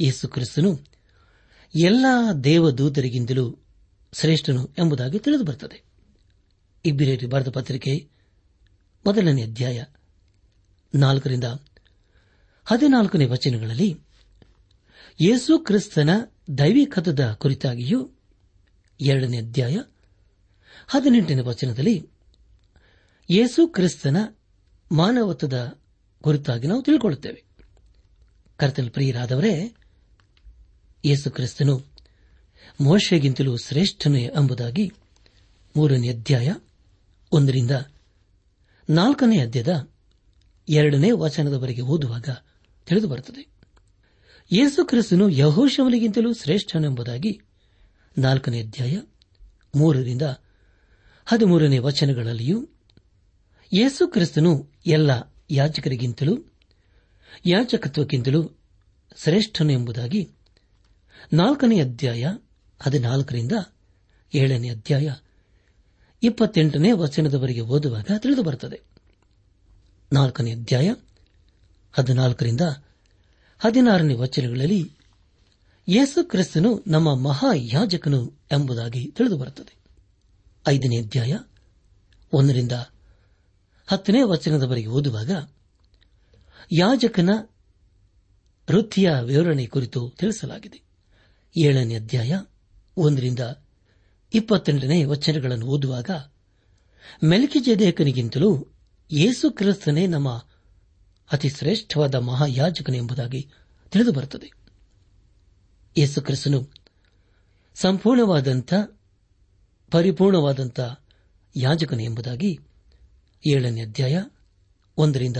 ಯೇಸು 0.00 0.28
ಕ್ರಿಸ್ತನು 0.28 0.97
ಎಲ್ಲಾ 1.74 2.32
ದೇವದೂತರಿಗಿಂತಲೂ 2.32 3.56
ಶ್ರೇಷ್ಠನು 4.12 4.74
ಎಂಬುದಾಗಿ 4.78 5.18
ತಿಳಿದು 5.18 5.44
ಬರುತ್ತದೆ 5.44 5.82
ಇಬ್ಬಿರೇರಿ 6.84 7.26
ಬರೆದ 7.26 7.50
ಪತ್ರಿಕೆ 7.50 8.08
ಮೊದಲನೇ 9.06 9.42
ಅಧ್ಯಾಯ 9.42 9.84
ನಾಲ್ಕರಿಂದ 10.94 11.44
ಹದಿನಾಲ್ಕನೇ 12.64 13.24
ವಚನಗಳಲ್ಲಿ 13.24 14.00
ಯೇಸು 15.20 15.58
ಕ್ರಿಸ್ತನ 15.58 16.10
ದೈವಿಕತದ 16.58 17.32
ಕುರಿತಾಗಿಯೂ 17.32 18.10
ಎರಡನೇ 19.00 19.38
ಅಧ್ಯಾಯ 19.38 19.76
ಹದಿನೆಂಟನೇ 20.86 21.40
ವಚನದಲ್ಲಿ 21.40 22.10
ಯೇಸು 23.30 23.68
ಕ್ರಿಸ್ತನ 23.68 24.16
ಮಾನವತ್ವದ 24.92 25.78
ಕುರಿತಾಗಿ 26.22 26.66
ನಾವು 26.66 26.82
ತಿಳ್ಕೊಳ್ಳುತ್ತೇವೆ. 26.82 27.44
ಕರ್ತನ 28.56 28.88
ಪ್ರಿಯರಾದವರೇ 28.88 29.74
ಯೇಸು 31.04 31.30
ಕ್ರಿಸ್ತನು 31.30 31.74
ಮೋಶೆಗಿಂತಲೂ 32.80 33.56
ಶ್ರೇಷ್ಠನೇ 33.56 34.22
ಎಂಬುದಾಗಿ 34.36 34.86
ಮೂರನೇ 35.76 36.08
ಅಧ್ಯಾಯ 36.12 36.52
ಒಂದರಿಂದ 37.32 37.70
ನಾಲ್ಕನೇ 38.88 39.38
ಅಧ್ಯಾಯದ 39.38 39.74
ಎರಡನೇ 40.68 41.10
ವಚನದವರೆಗೆ 41.12 41.82
ಓದುವಾಗ 41.82 42.28
ತಿಳಿದುಬರುತ್ತದೆ 42.86 43.42
ಯೇಸು 44.50 44.84
ಕ್ರಿಸ್ತನು 44.84 45.28
ಯಹೋಶವನಿಗಿಂತಲೂ 45.28 46.34
ಶ್ರೇಷ್ಠನೆಂಬುದಾಗಿ 46.34 47.32
ನಾಲ್ಕನೇ 48.18 48.62
ಅಧ್ಯಾಯ 48.62 48.94
ಮೂರರಿಂದ 49.74 50.22
ಹದಿಮೂರನೇ 51.26 51.78
ವಚನಗಳಲ್ಲಿಯೂ 51.78 52.58
ಯೇಸು 53.72 54.06
ಕ್ರಿಸ್ತನು 54.06 54.52
ಎಲ್ಲ 54.86 55.10
ಯಾಜಕರಿಗಿಂತಲೂ 55.50 56.34
ಯಾಜಕತ್ವಕ್ಕಿಂತಲೂ 57.46 58.40
ಶ್ರೇಷ್ಠನು 59.16 59.72
ಎಂಬುದಾಗಿ 59.72 60.22
ನಾಲ್ಕನೇ 61.32 61.80
ಅಧ್ಯಾಯ, 61.80 62.26
ಹದಿನಾಲ್ಕರಿಂದ 62.80 63.52
ಏಳನೇ 64.34 64.70
ಅಧ್ಯಾಯ, 64.70 65.14
ಇಪ್ಪತ್ತೆಂಟನೇ 66.22 66.92
ವಚನದವರೆಗೆ 66.92 67.60
ಓದುವಾಗ 67.60 68.06
ತಿಳಿದು 68.18 68.42
ಬರುತ್ತದೆ. 68.42 68.80
ನಾಲ್ಕನೇ 70.12 70.52
ಅಧ್ಯಾಯ, 70.52 70.94
ಹದಿನಾಲ್ಕರಿಂದ 71.92 72.60
ಹದಿನಾರನೇ 73.58 74.14
ವಚನಗಳಲ್ಲಿ 74.14 74.92
ಯೇಸು 75.88 76.28
ಕ್ರಿಸ್ತನು 76.28 76.84
ನಮ್ಮ 76.86 77.14
ಮಹಾಯಾಜಕನು 77.14 78.32
ಎಂಬುದಾಗಿ 78.52 79.10
ತಿಳಿದು 79.16 79.36
ಬರುತ್ತದೆ. 79.36 79.76
ಐದನೇ 80.68 80.98
ಅಧ್ಯಾಯ, 80.98 81.38
ಒಂದರಿಂದ 82.32 82.72
ಹತ್ತನೇ 83.86 84.22
ವಚನದವರೆಗೆ 84.22 84.86
ಓದುವಾಗ 84.86 85.30
ಯಾಜಕನ 86.72 87.30
ವೃತ್ತಿಯ 88.70 89.10
ವಿವರಣೆ 89.24 89.66
ಕುರಿತು 89.66 90.10
ತಿಳಿಸಲಾಗಿದೆ. 90.18 90.87
ಏಳನೇ 91.56 91.94
ಅಧ್ಯಾಯ 91.94 92.40
ಒಂದರಿಂದ 92.96 93.38
ಇಪ್ಪತ್ತೆಂಟನೇ 94.34 95.04
ವಚನಗಳನ್ನು 95.04 95.66
ಓದುವಾಗ 95.66 96.10
ಮೆಲ್ಕಿಜೇದೇಕನಿಗಿಂತಲೂ 97.24 98.66
ಯೇಸು 99.12 99.50
ಕ್ರಿಸ್ತನೇ 99.50 100.06
ನಮ್ಮ 100.06 100.46
ಅತಿ 101.32 101.48
ಶ್ರೇಷ್ಠವಾದ 101.48 102.14
ಮಹಾಯಾಜಕನೆಂಬುದಾಗಿ 102.14 103.50
ತಿಳಿದುಬರುತ್ತದೆ. 103.90 104.52
ಯೇಸು 105.98 106.22
ಕ್ರಿಸ್ತನು 106.22 106.70
ಸಂಪೂರ್ಣವಾದಂಥ, 107.74 108.74
ಪರಿಪೂರ್ಣವಾದಂಥ 109.90 110.80
ಯಾಜಕನು 111.56 112.02
ಎಂಬುದಾಗಿ 112.02 112.58
ಏಳನೇ 113.46 113.82
ಅಧ್ಯಾಯ 113.82 114.22
ಒಂದರಿಂದ 114.96 115.36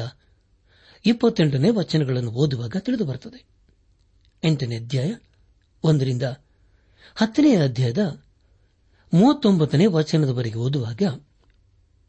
ಇಪ್ಪತ್ತೆಂಟನೇ 1.07 1.71
ವಚನಗಳನ್ನು 1.71 2.31
ಓದುವಾಗ 2.31 2.77
ತಿಳಿದುಬರುತ್ತದೆ. 2.79 3.45
ಎಂಟನೇ 4.45 4.77
ಅಧ್ಯಾಯ 4.77 5.15
ಒಂದರಿಂದ 5.85 6.23
ಹತ್ತನೇ 7.17 7.57
ಅಧ್ಯಾಯದ 7.57 8.03
ಮೂವತ್ತೊಂಬತ್ತನೇ 9.13 9.87
ವಚನದವರೆಗೆ 9.87 10.59
ಓದುವಾಗ 10.59 11.03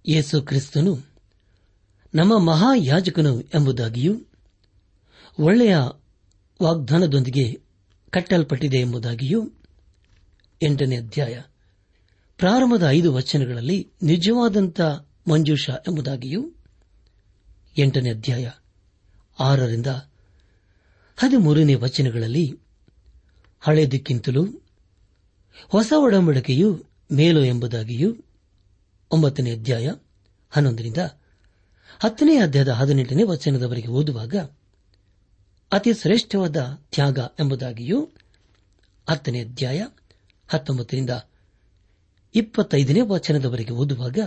ಯೇಸು 0.06 0.42
ಕ್ರಿಸ್ತನು 0.42 0.94
ನಮ್ಮ 2.14 2.38
ಮಹಾಯಾಜಕನು 2.38 3.42
ಎಂಬುದಾಗಿಯೂ 3.56 4.14
ಒಳ್ಳೆಯ 5.40 5.76
ವಾಗ್ದಾನದೊಂದಿಗೆ 6.60 7.46
ಕಟ್ಟಲ್ಪಟ್ಟಿದೆ 8.10 8.78
ಎಂಬುದಾಗಿಯೂ 8.78 9.42
ಎಂಟನೇ 10.62 10.98
ಅಧ್ಯಾಯ 10.98 11.36
ಪ್ರಾರಂಭದ 12.40 12.84
ಐದು 12.88 13.14
ವಚನಗಳಲ್ಲಿ 13.14 13.92
ನಿಜವಾದಂಥ 14.04 14.82
ಮಂಜೂಷ 15.28 15.70
ಎಂಬುದಾಗಿಯೂ 15.70 16.42
ಎಂಟನೇ 17.78 18.10
ಅಧ್ಯಾಯ 18.10 18.46
ಆರರಿಂದ 19.40 19.88
ಹದಿಮೂರನೇ 21.18 21.76
ವಚನಗಳಲ್ಲಿ 21.76 22.46
ಹಳೆದಕ್ಕಿಂತಲೂ 23.64 24.44
ಹೊಸ 25.70 25.94
ಒಡಂಬಡಿಕೆಯು 25.98 26.70
ಮೇಲು 27.12 27.44
ಎಂಬುದಾಗಿಯೂ 27.44 28.10
ಒಂಬತ್ತನೇ 29.12 29.52
ಅಧ್ಯಾಯ 29.56 29.88
ಹನ್ನೊಂದರಿಂದ 30.50 30.98
ಹತ್ತನೇ 32.00 32.38
ಅಧ್ಯಾಯದ 32.38 32.70
ಹದಿನೆಂಟನೇ 32.72 33.24
ವಚನದವರೆಗೆ 33.24 33.88
ಓದುವಾಗ 33.92 34.36
ಅತಿ 35.72 35.94
ಶ್ರೇಷ್ಠವಾದ 35.94 36.60
ತ್ಯಾಗ 36.92 37.20
ಎಂಬುದಾಗಿಯೂ 37.40 37.98
ಹತ್ತನೇ 39.08 39.44
ಅಧ್ಯಾಯ 39.44 39.80
ಹತ್ತೊಂಬತ್ತರಿಂದ 40.50 41.14
ಇಪ್ಪತ್ತೈದನೇ 42.36 43.02
ವಚನದವರೆಗೆ 43.02 43.74
ಓದುವಾಗ 43.74 44.20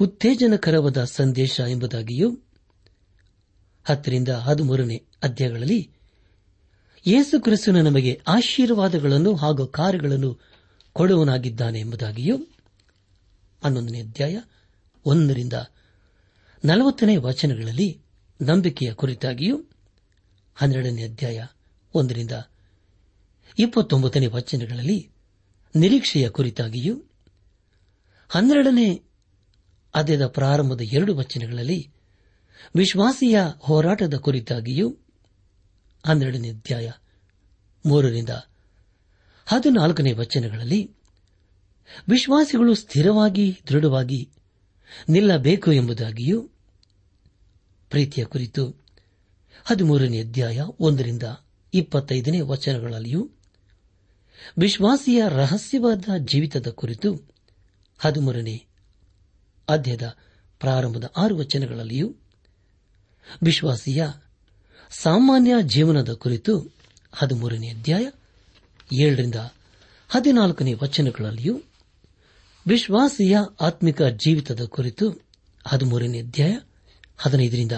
ಉತ್ತೇಜನಕರವಾದ 0.00 1.04
ಸಂದೇಶ 1.12 1.60
ಎಂಬುದಾಗಿಯೂ 1.68 2.28
ಹತ್ತರಿಂದ 3.86 4.28
ಹದಿಮೂರನೇ 4.28 4.96
ಅಧ್ಯಾಯಗಳಲ್ಲಿ 5.22 5.80
ಯೇಸು 7.06 7.40
ಕ್ರಿಸ್ತನು 7.40 7.82
ನಮಗೆ 7.82 8.20
ಆಶೀರ್ವಾದಗಳನ್ನು 8.26 9.34
ಹಾಗೂ 9.34 9.66
ಕಾರ್ಯಗಳನ್ನು 9.66 10.30
ಕೊಡುವನಾಗಿದ್ದಾನೆ 10.96 11.80
ಎಂಬುದಾಗಿಯೂ 11.80 12.36
ಹನ್ನೊಂದನೇ 13.62 14.00
ಅಧ್ಯಾಯ 14.00 14.36
ಒಂದರಿಂದ 15.06 15.52
ನಲವತ್ತನೇ 16.64 17.16
ವಚನಗಳಲ್ಲಿ 17.16 17.88
ನಂಬಿಕೆಯ 18.40 18.94
ಕುರಿತಾಗಿಯೂ 18.94 19.56
ಹನ್ನೆರಡನೇ 20.56 21.02
ಅಧ್ಯಾಯ 21.02 21.46
ಒಂದರಿಂದ 21.94 22.32
ಇಪ್ಪತ್ತೊಂಬತ್ತನೇ 23.58 24.26
ವಚನಗಳಲ್ಲಿ 24.26 24.98
ನಿರೀಕ್ಷೆಯ 25.74 26.28
ಕುರಿತಾಗಿಯೂ 26.28 26.94
ಹನ್ನೆರಡನೇ 28.30 28.88
ಅದ್ಯದ 29.94 30.26
ಪ್ರಾರಂಭದ 30.28 30.80
ಎರಡು 30.92 31.16
ವಚನಗಳಲ್ಲಿ 31.16 31.80
ವಿಶ್ವಾಸಿಯ 32.74 33.38
ಹೋರಾಟದ 33.58 34.14
ಕುರಿತಾಗಿಯೂ 34.16 34.86
ಹನ್ನೆರಡನೇ 36.04 36.50
ಅಧ್ಯಾಯ 36.50 36.90
ಮೂರರಿಂದ 37.84 38.30
ಹದಿನಾಲ್ಕನೇ 39.46 40.12
ವಚನಗಳಲ್ಲಿ, 40.12 40.80
ವಿಶ್ವಾಸಿಗಳು 42.08 42.74
ಸ್ಥಿರವಾಗಿ, 42.74 43.60
ದೃಢವಾಗಿ 43.68 44.28
ನಿಲ್ಲಬೇಕು 45.08 45.72
ಎಂಬುದಾಗಿಯೂ 45.72 46.38
ಪ್ರೀತಿಯ 47.90 48.24
ಕುರಿತು 48.24 48.64
ಹದಿಮೂರನೇ 49.64 50.20
ಅಧ್ಯಾಯ 50.20 50.60
ಒಂದರಿಂದ 50.80 51.22
ಇಪ್ಪತ್ತೈದನೇ 51.74 52.40
ವಚನಗಳಲ್ಲಿಯೂ 52.40 53.30
ವಿಶ್ವಾಸಿಯ 54.58 55.22
ರಹಸ್ಯವಾದ 55.28 56.04
ಜೀವಿತದ 56.18 56.70
ಕುರಿತು 56.70 57.10
ಹದಿಮೂರನೇ 57.98 58.56
ಅಧ್ಯಾಯದ 59.68 60.06
ಪ್ರಾರಂಭದ 60.60 61.12
ಆರು 61.16 61.36
ವಚನಗಳಲ್ಲಿಯೂ 61.36 62.08
ವಿಶ್ವಾಸಿಯ 63.42 64.06
ಸಾಮಾನ್ಯ 64.98 65.54
ಜೀವನದ 65.62 66.12
ಕುರಿತು 66.12 66.74
ಹದಿಮೂರನೇ 67.12 67.68
ಅಧ್ಯಾಯ 67.68 68.10
ಏಳರಿಂದ 68.96 69.34
ಹದಿನಾಲ್ಕನೇ 70.08 70.74
ವಚನಗಳಲ್ಲಿಯೂ 70.74 71.62
ವಿಶ್ವಾಸಿಯ 72.66 73.38
ಆತ್ಮಿಕ 73.60 74.02
ಜೀವಿತದ 74.02 74.64
ಕುರಿತು 74.64 75.10
ಹದಿಮೂರನೇ 75.66 76.20
ಅಧ್ಯಾಯ 76.20 76.56
ಹದಿನೈದರಿಂದ 77.18 77.72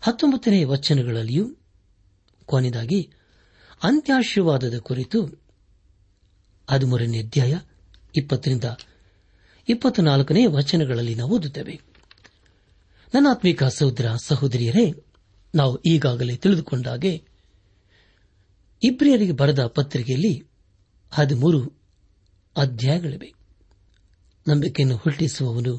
ಹತ್ತೊಂಬತ್ತನೇ 0.00 0.64
ವಚನಗಳಲ್ಲಿಯೂ 0.64 1.56
ಕೊನೆಯದಾಗಿ 2.46 3.10
ಅಂತ್ಯಾಶೀರ್ವಾದದ 3.82 4.78
ಕುರಿತು 4.78 5.22
ಹದಿಮೂರನೇ 6.70 7.22
ಅಧ್ಯಾಯ 7.22 7.58
ಇಪ್ಪತ್ತರಿಂದ 8.16 8.64
ಇಪ್ಪತ್ನಾಲ್ಕನೇ 9.68 10.46
ವಚನಗಳಲ್ಲಿ 10.46 11.14
ನಾವು 11.14 11.36
ಓದುತ್ತೇವೆ. 11.36 11.80
ನನ್ನ 13.14 13.26
ಆತ್ಮಿಕ 13.30 13.64
ಸಹೋದರ 13.64 14.10
ಸಹೋದರಿಯರೇ 14.24 14.92
ನಾವು 15.54 15.80
ಈಗಾಗಲೇ 15.86 16.36
ತಿಳಿದುಕೊಂಡಾಗೆ 16.36 17.24
ಇಬ್ರಿಯರಿಗೆ 18.82 19.32
ಬರೆದ 19.32 19.66
ಪತ್ರಿಕೆಯಲ್ಲಿ 19.66 20.44
ಹದಿಮೂರು 21.10 21.72
ಅಧ್ಯಾಯಗಳಿವೆ. 22.56 23.32
ನಂಬಿಕೆಯನ್ನು 24.48 24.96
ಹುಟ್ಟಿಸುವವನು 24.96 25.78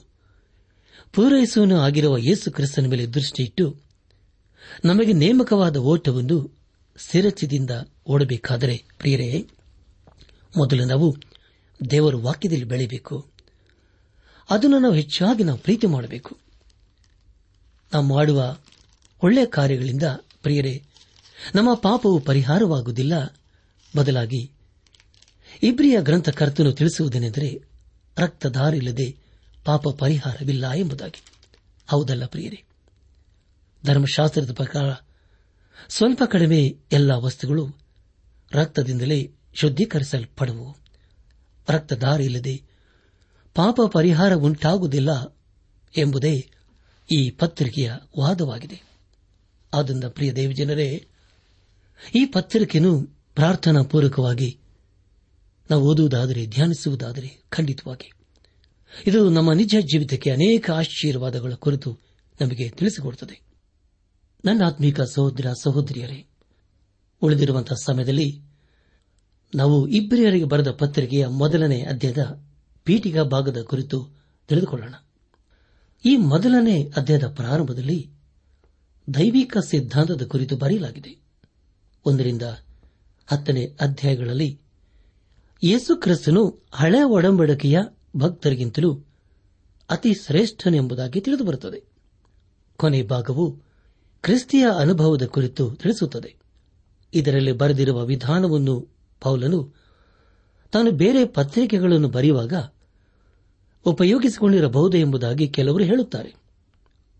ಪೂರೈಸುವನು 1.14 1.80
ಆಗಿರುವ 1.80 2.18
ಯೇಸು 2.18 2.52
ಕ್ರಿಸ್ತನ 2.52 2.86
ಮೇಲೆ 2.86 3.06
ದೃಷ್ಟಿಯಿಟ್ಟು 3.06 3.82
ನಮಗೆ 4.86 5.14
ನೇಮಕವಾದ 5.14 5.78
ಓಟವನ್ನು 5.78 6.58
ಸಿರಚಿದಿಂದ 6.98 7.70
ಓಡಬೇಕಾದರೆ 8.06 8.86
ಪ್ರಿಯರೇ, 8.98 9.48
ಮೊದಲು 10.58 10.86
ನಾವು 10.86 11.16
ದೇವರ 11.90 12.16
ವಾಕ್ಯದಲ್ಲಿ 12.16 12.64
ಬೆಳೆಯಬೇಕು. 12.64 13.32
ಅದನ್ನು 14.50 14.80
ನಾವು 14.80 14.94
ಹೆಚ್ಚಾಗಿ 14.94 15.44
ನಾವು 15.44 15.58
ಪ್ರೀತಿ 15.58 15.88
ಮಾಡಬೇಕು. 15.88 16.38
ನಾವು 17.94 18.06
ಮಾಡುವ 18.06 18.58
ಒಳ್ಳೆಯ 19.24 19.46
ಕಾರ್ಯಗಳಿಂದ 19.46 20.04
ಪ್ರಿಯರೇ, 20.42 20.84
ನಮ್ಮ 21.56 21.74
ಪಾಪವು 21.74 22.20
ಪರಿಹಾರವಾಗುವುದಿಲ್ಲ. 22.20 23.38
ಬದಲಾಗಿ, 23.98 24.52
ಇಬ್ರಿಯ 25.64 26.02
ಗ್ರಂಥಕರ್ತನು 26.02 26.72
ತಿಳಿಸುವುದೇನೆಂದರೆ 26.72 27.62
ರಕ್ತದಾರಿಲ್ಲದೆ 28.18 29.18
ಪಾಪ 29.66 29.88
ಪರಿಹಾರವಿಲ್ಲ 29.90 30.72
ಎಂಬುದಾಗಿ. 30.72 31.22
ಹೌದಲ್ಲ 31.88 32.26
ಪ್ರಿಯರೇ, 32.26 32.64
ಧರ್ಮಶಾಸ್ತ್ರದ 33.86 34.54
ಪ್ರಕಾರ 34.54 35.06
ಸ್ವಲ್ಪ 35.90 36.24
ಕಡಿಮೆ 36.32 36.78
ಎಲ್ಲ 36.92 37.12
ವಸ್ತುಗಳು 37.12 37.78
ರಕ್ತದಿಂದಲೇ 38.52 39.32
ಶುದ್ದೀಕರಿಸಲ್ಪಡುವು 39.54 40.78
ರಕ್ತದಾರಿ 41.70 42.26
ಇಲ್ಲದೆ 42.26 42.64
ಪಾಪ 43.56 43.80
ಪರಿಹಾರ 43.92 44.34
ಉಂಟಾಗುವುದಿಲ್ಲ 44.34 45.38
ಎಂಬುದೇ 45.98 46.50
ಈ 47.16 47.30
ಪತ್ರಿಕೆಯ 47.30 47.92
ವಾದವಾಗಿದೆ. 48.20 48.91
ಆದ್ದರಿಂದ 49.74 50.04
ಪ್ರಿಯ 50.04 50.34
ದೇವಜನರೇ, 50.34 51.08
ಈ 52.16 52.26
ಪತ್ರಿಕೆಯನ್ನು 52.26 53.02
ಪ್ರಾರ್ಥನಾ 53.36 53.82
ಪೂರ್ವಕವಾಗಿ 53.82 54.60
ನಾವು 55.72 55.84
ಓದುವುದಾದರೆ, 55.84 56.48
ಧ್ಯಾನಿಸುವುದಾದರೆ 56.48 57.44
ಖಂಡಿತವಾಗಿ. 57.50 58.12
ಇದು 59.08 59.30
ನಮ್ಮ 59.30 59.54
ನಿಜ 59.54 59.76
ಜೀವಿತಕ್ಕೆ 59.82 60.32
ಅನೇಕ 60.32 60.72
ಆಶೀರ್ವಾದಗಳ 60.72 61.54
ಕುರಿತು 61.54 62.00
ನಮಗೆ 62.42 62.70
ತಿಳಿಸಿಕೊಡುತ್ತದೆ. 62.70 63.42
ನನ್ನ 64.46 64.62
ಆತ್ಮೀಕ 64.66 65.02
ಸಹೋದರ 65.02 65.46
ಸಹೋದರಿಯರೇ, 65.62 66.28
ಉಳಿದಿರುವಂತಹ 67.22 67.76
ಸಮಯದಲ್ಲಿ 67.76 68.42
ನಾವು 69.56 69.88
ಇಬ್ಬರಿಯರಿಗೆ 69.88 70.46
ಬರೆದ 70.46 70.72
ಪತ್ರಿಕೆಯ 70.72 71.28
ಮೊದಲನೇ 71.28 71.82
ಅಧ್ಯಾಯದ 71.82 72.44
ಪೀಠಿಕಾ 72.84 73.24
ಭಾಗದ 73.24 73.62
ಕುರಿತು 73.62 74.10
ತಿಳಿದುಕೊಳ್ಳೋಣ. 74.48 74.94
ಈ 76.06 76.18
ಮೊದಲನೇ 76.18 76.92
ಅಧ್ಯಾಯದ 76.98 77.28
ಪ್ರಾರಂಭದಲ್ಲಿ 77.28 78.12
ದೈವಿಕ 79.13 79.58
ಸಿದ್ಧಾಂತದ 79.58 80.26
ಕುರಿತು 80.26 80.58
ಬರೆಯಲಾಗಿದೆ. 80.58 81.21
ಒಂದರಿಂದ 82.06 82.41
ಹತ್ತನೇ 83.28 83.65
ಅಧ್ಯಾಯಗಳಲ್ಲಿ 83.82 84.60
ಯೇಸು 85.63 85.95
ಕ್ರಿಸ್ತನು 85.95 86.63
ಹಳೆ 86.71 87.04
ಒಡಂಬಡಿಕೆಯ 87.04 87.80
ಭಕ್ತರಿಗಿಂತಲೂ 88.17 89.06
ಅತಿ 89.89 90.13
ಶ್ರೇಷ್ಠನೆಂಬುದಾಗಿ 90.13 91.21
ತಿಳಿದುಬರುತ್ತದೆ. 91.21 91.84
ಕೊನೆ 92.76 93.04
ಭಾಗವು 93.04 93.52
ಕ್ರಿಸ್ತಿಯ 94.21 94.65
ಅನುಭವದ 94.80 95.26
ಕುರಿತು 95.26 95.76
ತಿಳಿಸುತ್ತದೆ. 95.76 96.36
ಇದರಲ್ಲಿ 97.13 97.52
ಬರೆದಿರುವ 97.52 98.06
ವಿಧಾನವನ್ನು 98.06 98.88
ಪೌಲನು 99.21 99.74
ತಾನು 100.71 100.91
ಬೇರೆ 100.91 101.26
ಪತ್ರಿಕೆಗಳನ್ನು 101.26 102.10
ಬರೆಯುವಾಗ 102.10 102.54
ಉಪಯೋಗಿಸಿಕೊಂಡಿರಬಹುದು 103.86 104.97
ಎಂಬುದಾಗಿ 104.97 105.47
ಕೆಲವರು 105.47 105.84
ಹೇಳುತ್ತಾರೆ. 105.84 106.36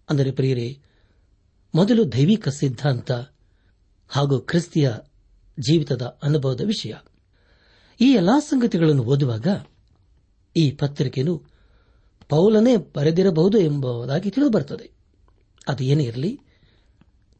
ಅಂದರೆ 0.10 0.32
ಪ್ರಿಯರೇ 0.32 0.80
ಮೊದಲು 1.76 2.12
ದೈವಿಕ 2.12 2.50
ಸಿದ್ಧಾಂತ 2.50 3.12
ಹಾಗೂ 4.10 4.40
ಕ್ರಿಸ್ತಿಯ 4.40 4.92
ಜೀವಿತದ 5.60 6.20
ಅನುಭವದ 6.24 6.62
ವಿಷಯ. 6.66 6.94
ಈ 8.02 8.14
ಎಲ್ಲಾ 8.14 8.40
ಸಂಗತಿಗಳನ್ನು 8.40 9.04
ಓದುವಾಗ 9.04 9.48
ಈ 10.56 10.72
ಪತ್ರಿಕೆಯನ್ನು 10.72 11.44
ಪೌಲನೇ 12.30 12.76
ಬರೆದಿರಬಹುದು 12.76 13.58
ಎಂಬುದಾಗಿ 13.58 14.32
ತಿಳಿದುಬರುತ್ತದೆ. 14.32 14.92
ಅದು 15.68 15.84
ಏನೇ 15.84 16.04
ಇರಲಿ, 16.04 16.40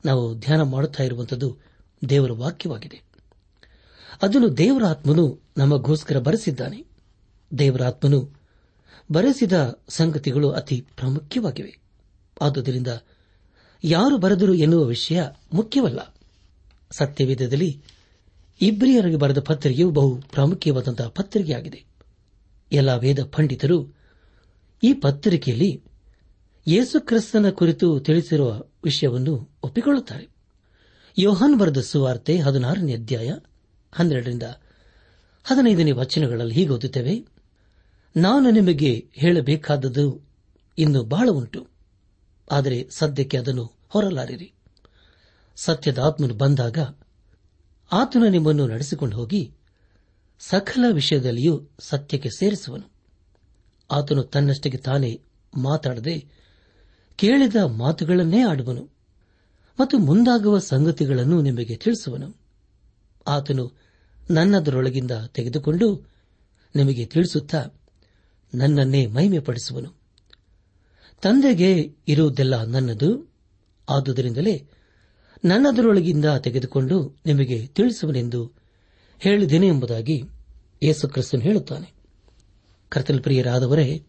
ನಾವು 0.06 0.40
ಧ್ಯಾನ 0.40 0.62
ಮಾಡುತ್ತಾ 0.62 1.04
ಇರುವಂಥದ್ದು 1.04 1.58
ದೇವರ 2.10 2.32
ವಾಕ್ಯವಾಗಿದೆ. 2.32 3.02
ಅದನ್ನು 4.22 4.58
ದೇವರ 4.58 4.86
ಆತ್ಮನು 4.86 5.42
ನಮಗೋಸ್ಕರ 5.58 6.20
ಬರೆಸಿದ್ದಾನೆ. 6.20 6.86
ದೇವರ 7.58 7.84
ಆತ್ಮನು 7.84 8.42
ಬರೆಸಿದ 9.12 9.80
ಸಂಗತಿಗಳು 9.90 10.52
ಅತಿ 10.52 10.88
ಪ್ರಾಮುಖ್ಯವಾಗಿವೆ. 10.96 11.80
ಆದುದರಿಂದ 12.42 12.88
ಯಾರು 13.84 14.18
ಬರೆದರು 14.18 14.54
ಎನ್ನುವ 14.54 14.84
ವಿಷಯ 14.86 15.24
ಮುಖ್ಯವಲ್ಲ. 15.54 16.16
ಸತ್ಯವೇದದಲ್ಲಿ 16.92 17.82
ಇಬ್ರಿಯರಿಗೆ 18.62 19.16
ಬರೆದ 19.16 19.40
ಪತ್ರಿಕೆಯು 19.40 19.92
ಬಹು 19.92 20.16
ಪ್ರಾಮುಖ್ಯವಾದಂತಹ 20.16 21.08
ಪತ್ರಿಕೆಯಾಗಿದೆ. 21.08 21.84
ಎಲ್ಲ 22.72 22.96
ವೇದ 22.96 23.24
ಪಂಡಿತರು 23.24 23.96
ಈ 24.84 24.94
ಪತ್ರಿಕೆಯಲ್ಲಿ 24.94 25.84
ಯೇಸುಕ್ರಿಸ್ತನ 26.68 27.50
ಕುರಿತು 27.50 28.00
ತಿಳಿಸಿರುವ 28.00 28.64
ವಿಷಯವನ್ನು 28.84 29.50
ಒಪ್ಪಿಕೊಳ್ಳುತ್ತಾರೆ. 29.64 30.28
ಯೋಹಾನ್ 31.18 31.60
ಬರೆದ 31.60 31.80
ಸುವಾರ್ತೆ 31.82 32.38
ಹದಿನಾರನೇ 32.38 32.94
ಅಧ್ಯಾಯ 32.94 33.30
ಹನ್ನೆರಡರಿಂದ 33.94 34.44
ಹದಿನೈದನೇ 35.44 35.92
ವಚನಗಳಲ್ಲಿ 35.92 36.54
ಹೀಗೆ 36.54 36.70
ಓದುತ್ತೇವೆ, 36.70 37.16
ನಾನು 38.16 38.52
ನಿಮಗೆ 38.52 39.10
ಹೇಳಬೇಕಾದದ್ದು 39.14 40.22
ಇನ್ನು 40.78 41.04
ಬಹಳ 41.04 41.30
ಉಂಟು. 41.32 41.71
ಆದರೆ 42.52 42.90
ಸದ್ಯಕ್ಕೆ 42.90 43.38
ಅದನ್ನು 43.38 43.72
ಹೊರಲಾರಿರಿ. 43.90 44.54
ಸತ್ಯದ 45.56 46.00
ಆತ್ಮನು 46.00 46.34
ಬಂದಾಗ 46.34 46.78
ಆತನು 47.92 48.30
ನಿಮ್ಮನ್ನು 48.30 48.68
ನಡೆಸಿಕೊಂಡು 48.68 49.18
ಹೋಗಿ 49.18 49.54
ಸಕಲ 50.40 50.86
ವಿಷಯದಲ್ಲಿಯೂ 50.92 51.70
ಸತ್ಯಕ್ಕೆ 51.80 52.30
ಸೇರಿಸುವನು. 52.30 52.92
ಆತನು 53.92 54.24
ತನ್ನಷ್ಟಕ್ಕೆ 54.24 54.78
ತಾನೇ 54.78 55.22
ಮಾತಾಡದೆ 55.58 56.26
ಕೇಳಿದ 57.16 57.56
ಮಾತುಗಳನ್ನೇ 57.56 58.44
ಆಡುವನು 58.44 58.90
ಮತ್ತು 59.80 59.98
ಮುಂದಾಗುವ 59.98 60.60
ಸಂಗತಿಗಳನ್ನು 60.60 61.42
ನಿಮಗೆ 61.42 61.76
ತಿಳಿಸುವನು. 61.76 62.36
ಆತನು 63.28 63.72
ನನ್ನದರೊಳಗಿಂದ 64.30 65.12
ತೆಗೆದುಕೊಂಡು 65.28 66.08
ನಿಮಗೆ 66.76 67.06
ತಿಳಿಸುತ್ತಾ 67.06 67.66
ನನ್ನನ್ನೇ 68.56 69.06
ಮಹಿಮೆಪಡಿಸುವನು. 69.06 70.01
ತಂದೆಗೆ 71.22 71.96
ಇರುವುದೆಲ್ಲ 72.08 72.64
ನನ್ನದು. 72.64 73.32
ಆದುದರಿಂದಲೇ 73.90 74.68
ನನ್ನದರೊಳಗಿಂದ 75.46 76.26
ತೆಗೆದುಕೊಂಡು 76.26 77.16
ನಿಮಗೆ 77.26 77.68
ತಿಳಿಸುವನೆಂದು 77.68 78.52
ಹೇಳಿದ್ದೇನೆ 79.20 79.68
ಎಂಬುದಾಗಿ 79.68 80.24
ಯೇಸುಕ್ರಿಸ್ತನು 80.84 81.42
ಹೇಳುತ್ತಾನೆ. 81.42 81.94
ಕರ್ತಲ್ಪ್ರಿಯರಾದವರೇ 82.90 84.06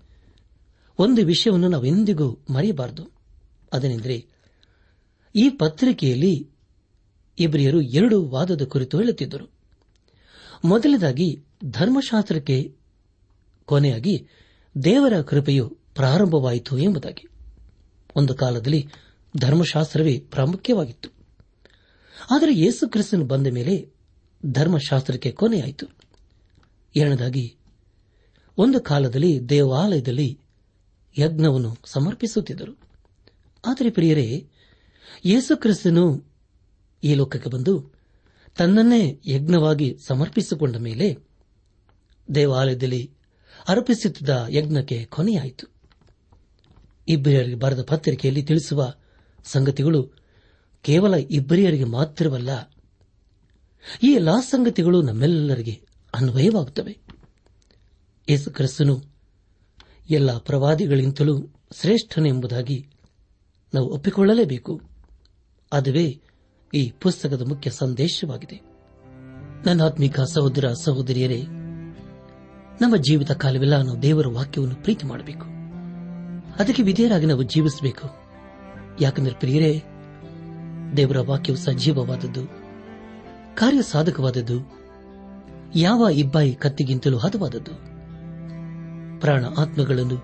ಒಂದು 0.98 1.26
ವಿಷಯವನ್ನು 1.26 1.68
ನಾವೆಂದಿಗೂ 1.68 2.44
ಮರೆಯಬಾರದು. 2.50 3.10
ಅದನೆಂದರೆ, 3.72 4.26
ಈ 5.36 5.50
ಪತ್ರಿಕೆಯಲ್ಲಿ 5.50 6.50
ಇಬ್ರಿಯರು 7.38 7.82
ಎರಡು 7.82 8.28
ವಾದದ 8.28 8.64
ಕುರಿತು 8.64 8.98
ಹೇಳುತ್ತಿದ್ದರು. 8.98 9.50
ಮೊದಲದಾಗಿ 10.64 11.44
ಧರ್ಮಶಾಸ್ತ್ರಕ್ಕೆ 11.64 12.76
ಕೊನೆಯಾಗಿ 13.64 14.28
ದೇವರ 14.84 15.22
ಕೃಪೆಯು 15.22 15.81
ಪ್ರಾರಂಭವಾಯಿತು 15.94 16.78
ಎಂಬುದಾಗಿ. 16.78 17.28
ಒಂದು 18.16 18.34
ಕಾಲದಲ್ಲಿ 18.34 18.88
ಧರ್ಮಶಾಸ್ತ್ರವೇ 19.36 20.18
ಪ್ರಾಮುಖ್ಯವಾಗಿತ್ತು. 20.18 21.08
ಆದರೆ 22.30 22.54
ಯೇಸು 22.54 22.88
ಕ್ರಿಸ್ತನು 22.88 23.24
ಬಂದ 23.24 23.46
ಮೇಲೆ 23.46 23.92
ಧರ್ಮಶಾಸ್ತ್ರಕ್ಕೆ 24.46 25.30
ಕೊನೆಯಾಯಿತು. 25.30 25.86
ಎರಡನೇದಾಗಿ, 26.96 27.56
ಒಂದು 28.58 28.80
ಕಾಲದಲ್ಲಿ 28.80 29.48
ದೇವಾಲಯದಲ್ಲಿ 29.48 30.40
ಯಜ್ಞವನ್ನು 31.18 31.76
ಸಮರ್ಪಿಸುತ್ತಿದ್ದರು. 31.84 32.78
ಆದರೆ 33.66 33.90
ಪ್ರಿಯರೇ, 33.90 34.48
ಯೇಸು 35.24 35.56
ಕ್ರಿಸ್ತನು 35.56 36.24
ಈ 37.04 37.14
ಲೋಕಕ್ಕೆ 37.14 37.50
ಬಂದು 37.50 37.90
ತನ್ನನ್ನೇ 38.58 39.20
ಯಜ್ಞವಾಗಿ 39.26 39.96
ಸಮರ್ಪಿಸಿಕೊಂಡ 40.06 40.76
ಮೇಲೆ 40.76 41.16
ದೇವಾಲಯದಲ್ಲಿ 42.34 43.10
ಅರ್ಪಿಸುತ್ತಿದ್ದ 43.68 44.46
ಯಜ್ಞಕ್ಕೆ 44.48 45.04
ಕೊನೆಯಾಯಿತು. 45.04 45.81
ಇಬ್ಬರಿಯರಿಗೆ 47.08 47.54
ಬರೆದ 47.54 47.82
ಪತ್ರಿಕೆಯಲ್ಲಿ 47.82 48.42
ತಿಳಿಸುವ 48.42 48.94
ಸಂಗತಿಗಳು 49.44 50.10
ಕೇವಲ 50.82 51.14
ಇಬ್ಬರಿಯರಿಗೆ 51.14 51.84
ಮಾತ್ರವಲ್ಲ, 51.84 52.72
ಈ 54.02 54.06
ಎಲ್ಲಾ 54.06 54.40
ಸಂಗತಿಗಳು 54.40 55.02
ನಮ್ಮೆಲ್ಲರಿಗೆ 55.02 55.80
ಅನ್ವಯವಾಗುತ್ತವೆ. 56.14 56.98
ಯೇಸು 58.28 58.50
ಕ್ರಿಸ್ತನು 58.50 59.02
ಎಲ್ಲ 60.10 60.38
ಪ್ರವಾದಿಗಳಿಂತಲೂ 60.38 61.46
ಶ್ರೇಷ್ಠನೆಂಬುದಾಗಿ 61.80 62.88
ನಾವು 63.74 63.94
ಒಪ್ಪಿಕೊಳ್ಳಲೇಬೇಕು. 63.94 64.80
ಅದುವೇ 65.72 66.20
ಈ 66.74 66.90
ಪುಸ್ತಕದ 66.90 67.48
ಮುಖ್ಯ 67.48 67.70
ಸಂದೇಶವಾಗಿದೆ. 67.70 68.60
ನನ್ನ 69.66 69.82
ಆತ್ಮಿಕ 69.82 70.20
ಸಹೋದರ 70.20 70.72
ಸಹೋದರಿಯರೇ, 70.84 71.42
ನಮ್ಮ 72.80 72.96
ಜೀವಿತ 72.96 73.32
ಕಾಲವೆಲ್ಲ 73.32 73.82
ನಾವು 73.82 74.02
ದೇವರ 74.02 74.26
ವಾಕ್ಯವನ್ನು 74.26 74.74
ಪ್ರೀತಿ 74.74 75.06
ಮಾಡಬೇಕು. 75.06 75.51
ಅದಕ್ಕೆ 76.58 76.82
ವಿಧೇಯರಾಗಿ 76.82 77.26
ನಾವು 77.26 77.42
ಜೀವಿಸಬೇಕು. 77.42 78.08
ಯಾಕಂದ್ರೆ 79.00 79.34
ಪ್ರಿಯರೇ, 79.34 79.82
ದೇವರ 80.96 81.18
ವಾಕ್ಯವು 81.18 81.56
ಸಜೀವವಾದದ್ದು 81.56 82.46
ಕಾರ್ಯ 83.54 83.82
ಸಾಧಕವಾದದ್ದು 83.82 84.72
ಯಾವ 85.74 86.08
ಇಬ್ಬಾಯಿ 86.12 86.54
ಕತ್ತಿಗಿಂತಲೂ 86.54 87.18
ಹದವಾದದ್ದು. 87.18 87.70
ಪ್ರಾಣ 89.20 89.44
ಆತ್ಮಗಳನ್ನು, 89.58 90.16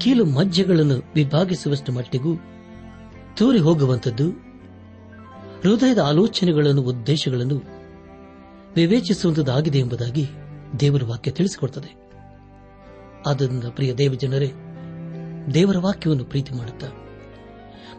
ಕೀಲು 0.00 0.24
ಮಜ್ಜೆಗಳನ್ನು 0.24 1.02
ವಿಭಾಗಿಸುವಷ್ಟು 1.14 1.92
ಮಟ್ಟಿಗೂ 1.92 2.36
ತೂರಿ 3.36 3.58
ಹೋಗುವಂಥದ್ದು, 3.58 4.30
ಹೃದಯದ 5.62 5.98
ಆಲೋಚನೆಗಳನ್ನು, 5.98 6.82
ಉದ್ದೇಶಗಳನ್ನು 6.82 7.62
ವಿವೇಚಿಸುವಂತದ್ದಾಗಿದೆ 8.76 9.78
ಎಂಬುದಾಗಿ 9.78 10.26
ದೇವರ 10.80 11.02
ವಾಕ್ಯ 11.04 11.30
ತಿಳಿಸಿಕೊಡುತ್ತದೆ 11.30 12.10
ಆದ್ದರಿಂದ 13.26 13.64
ಪ್ರಿಯ 13.64 13.94
ದೇವಜನರೇ 13.94 14.52
ದೇವರ 15.54 15.78
ವಾಕ್ಯವನ್ನು 15.78 16.24
ಪ್ರೀತಿ 16.24 16.54
ಮಾಡುತ್ತಾ, 16.54 16.86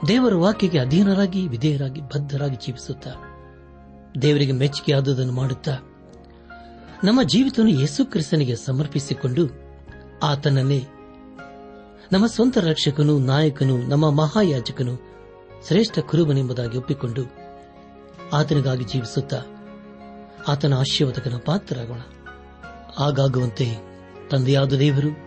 ದೇವರ 0.08 0.34
ವಾಕ್ಯಕ್ಕೆ 0.34 0.80
ಅಧೀನರಾಗಿ, 0.80 1.48
ವಿಧೇಯರಾಗಿ, 1.48 2.02
ಬದ್ಧರಾಗಿ 2.02 2.56
ಜೀವಿಸುತ್ತಾ, 2.56 3.12
ದೇವರಿಗೆ 4.22 4.52
ಮೆಚ್ಚುಗೆ 4.52 4.94
ಆದುದನ್ನು 4.94 5.34
ಮಾಡುತ್ತಾ, 5.34 5.78
ನಮ್ಮ 7.04 7.24
ಜೀವಿತವನ್ನು 7.24 7.80
ಯೇಸು 7.80 8.06
ಕ್ರಿಸ್ತನಿಗೆ 8.06 8.56
ಸಮರ್ಪಿಸಿಕೊಂಡು 8.56 9.50
ಆತನನ್ನೇ 10.24 10.86
ನಮ್ಮ 12.12 12.28
ಸ್ವಂತ 12.28 12.58
ರಕ್ಷಕನು 12.58 13.20
ನಾಯಕನು, 13.20 13.78
ನಮ್ಮ 13.78 14.10
ಮಹಾಯಾಜಕನು 14.10 14.96
ಶ್ರೇಷ್ಠ 15.68 16.00
ಕುರುಬನೆಂಬುದಾಗಿ 16.00 16.78
ಒಪ್ಪಿಕೊಂಡು 16.78 17.22
ಆತನಿಗಾಗಿ 18.34 18.84
ಜೀವಿಸುತ್ತಾ, 18.84 19.42
ಆತನ 20.48 20.74
ಆಶೀರ್ವಾದಕನ 20.74 21.34
ಪಾತ್ರರಾಗೋಣ. 21.46 22.00
ಆಗಾಗುವಂತೆ 23.00 23.76
ತಂದೆಯಾದ 24.30 24.74
ದೇವರು 24.74 25.27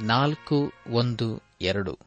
ನಾಲ್ಕು, 0.00 0.72
ಒಂದು, 0.90 1.42
ಎರಡು. 1.60 1.98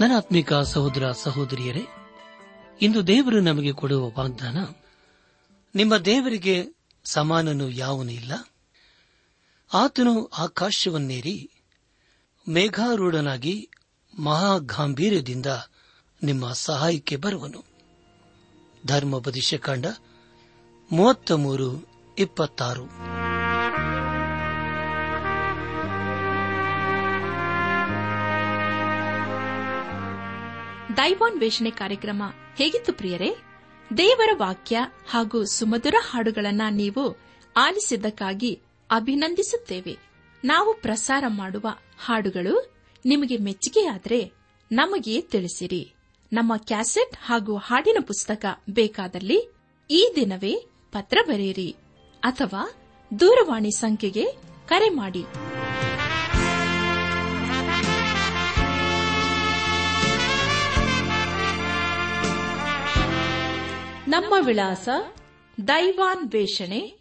ನನಾತ್ಮಿಕ 0.00 0.54
ಸಹೋದರ 0.54 1.12
ಸಹೋದರಿಯರೇ, 1.12 1.82
ಇಂದು 2.80 3.06
ದೇವರು 3.06 3.40
ನಮಗೆ 3.40 3.72
ಕೊಡುವ 3.72 4.10
ವಾಗ್ದಾನ, 4.18 4.58
ನಿಮ್ಮ 5.74 5.96
ದೇವರಿಗೆ 5.96 6.66
ಸಮಾನನು 7.04 7.70
ಯಾವನೂ 7.70 8.10
ಇಲ್ಲ. 8.10 8.32
ಆತನು 9.74 10.26
ಆಕಾಶವನ್ನೇರಿ 10.26 11.50
ಮೇಘಾರೂಢನಾಗಿ 12.48 13.70
ಮಹಾಗಾಂಭೀರ್ಯದಿಂದ 14.18 15.46
ನಿಮ್ಮ 16.22 16.52
ಸಹಾಯಕ್ಕೆ 16.52 17.16
ಬರುವನು. 17.16 17.64
ಧರ್ಮೋಪದೇಶ 18.86 19.54
ಕಾಂಡ 19.54 19.86
ಮೂವತ್ತ 20.92 21.32
ಮೂರು 21.32 21.86
ಇಪ್ಪತ್ತಾರು. 22.18 22.86
ದೈವಾನ್ವೇಷಣೆ 30.96 31.70
ಕಾರ್ಯಕ್ರಮ 31.70 32.22
ಹೇಗಿತ್ತು 32.56 32.92
ಪ್ರಿಯರೇ? 32.92 33.36
ದೇವರ 33.96 34.28
ವಾಕ್ಯ 34.34 34.78
ಹಾಗೂ 35.10 35.44
ಸುಮಧುರ 35.44 35.94
ಹಾಡುಗಳನ್ನ 36.10 36.62
ನೀವು 36.70 37.16
ಆಲಿಸಿದ್ದಕ್ಕಾಗಿ 37.56 38.60
ಅಭಿನಂದಿಸುತ್ತೇವೆ. 38.90 39.98
ನಾವು 40.44 40.74
ಪ್ರಸಾರ 40.74 41.24
ಮಾಡುವ 41.28 41.68
ಹಾಡುಗಳು 42.04 42.74
ನಿಮಗೆ 43.06 43.36
ಮೆಚ್ಚುಗೆಯಾದರೆ 43.36 44.32
ನಮಗೆ 44.72 45.20
ತಿಳಿಸಿರಿ. 45.20 45.94
ನಮ್ಮ 46.32 46.52
ಕ್ಯಾಸೆಟ್ 46.56 47.16
ಹಾಗೂ 47.24 47.56
ಹಾಡಿನ 47.56 47.96
ಪುಸ್ತಕ 48.00 48.44
ಬೇಕಾದಲ್ಲಿ 48.70 49.52
ಈ 49.90 50.12
ದಿನವೇ 50.16 50.71
ಪತ್ರ 50.92 51.18
ಬರೆಯಿರಿ 51.28 51.76
ಅಥವಾ 52.22 52.72
ದೂರವಾಣಿ 53.20 53.70
ಸಂಖ್ಯೆಗೆ 53.70 54.26
ಕರೆ 54.66 54.88
ಮಾಡಿ. 54.88 55.24
ನಮ್ಮ 64.08 64.34
ವಿಳಾಸ 64.46 64.88
ದೈವಾನ್ 65.68 66.32
ವೇಷಣೆ, 66.32 66.94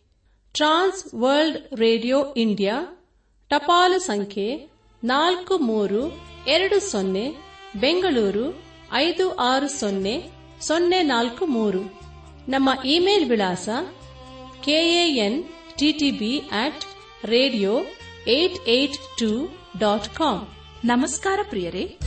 ಟ್ರಾನ್ಸ್ 0.54 1.14
ವರ್ಲ್ಡ್ 1.16 1.74
ರೇಡಿಯೋ 1.74 2.34
ಇಂಡಿಯಾ, 2.34 3.06
ಟಪಾಲು 3.50 4.00
ಸಂಖ್ಯೆ 4.00 4.70
ನಾಲ್ಕು 5.04 5.58
ಮೂರು 5.58 6.20
ಎರಡು 6.48 6.92
ಸೊನ್ನೆ, 6.92 7.36
ಬೆಂಗಳೂರು 7.80 8.64
ಐದು 8.94 9.36
ಆರು 9.36 9.68
ಸೊನ್ನೆ 9.68 10.32
ಸೊನ್ನೆ 10.62 11.04
ನಾಲ್ಕು 11.04 11.46
ಮೂರು. 11.46 12.01
ನಮ್ಮ 12.48 12.70
ಇಮೇಲ್ 12.86 13.30
ವಿಳಾಸ 13.30 13.70
KAN 14.62 15.44
TTB 15.78 16.40
at 16.40 16.84
radio 17.26 17.82
eight 18.28 18.70
eight 18.70 19.20
two 19.20 19.50
dot 19.80 20.10
com 20.18 20.48
ನಮಸ್ಕಾರ 20.86 21.40
ಪ್ರಿಯರೇ. 21.50 21.98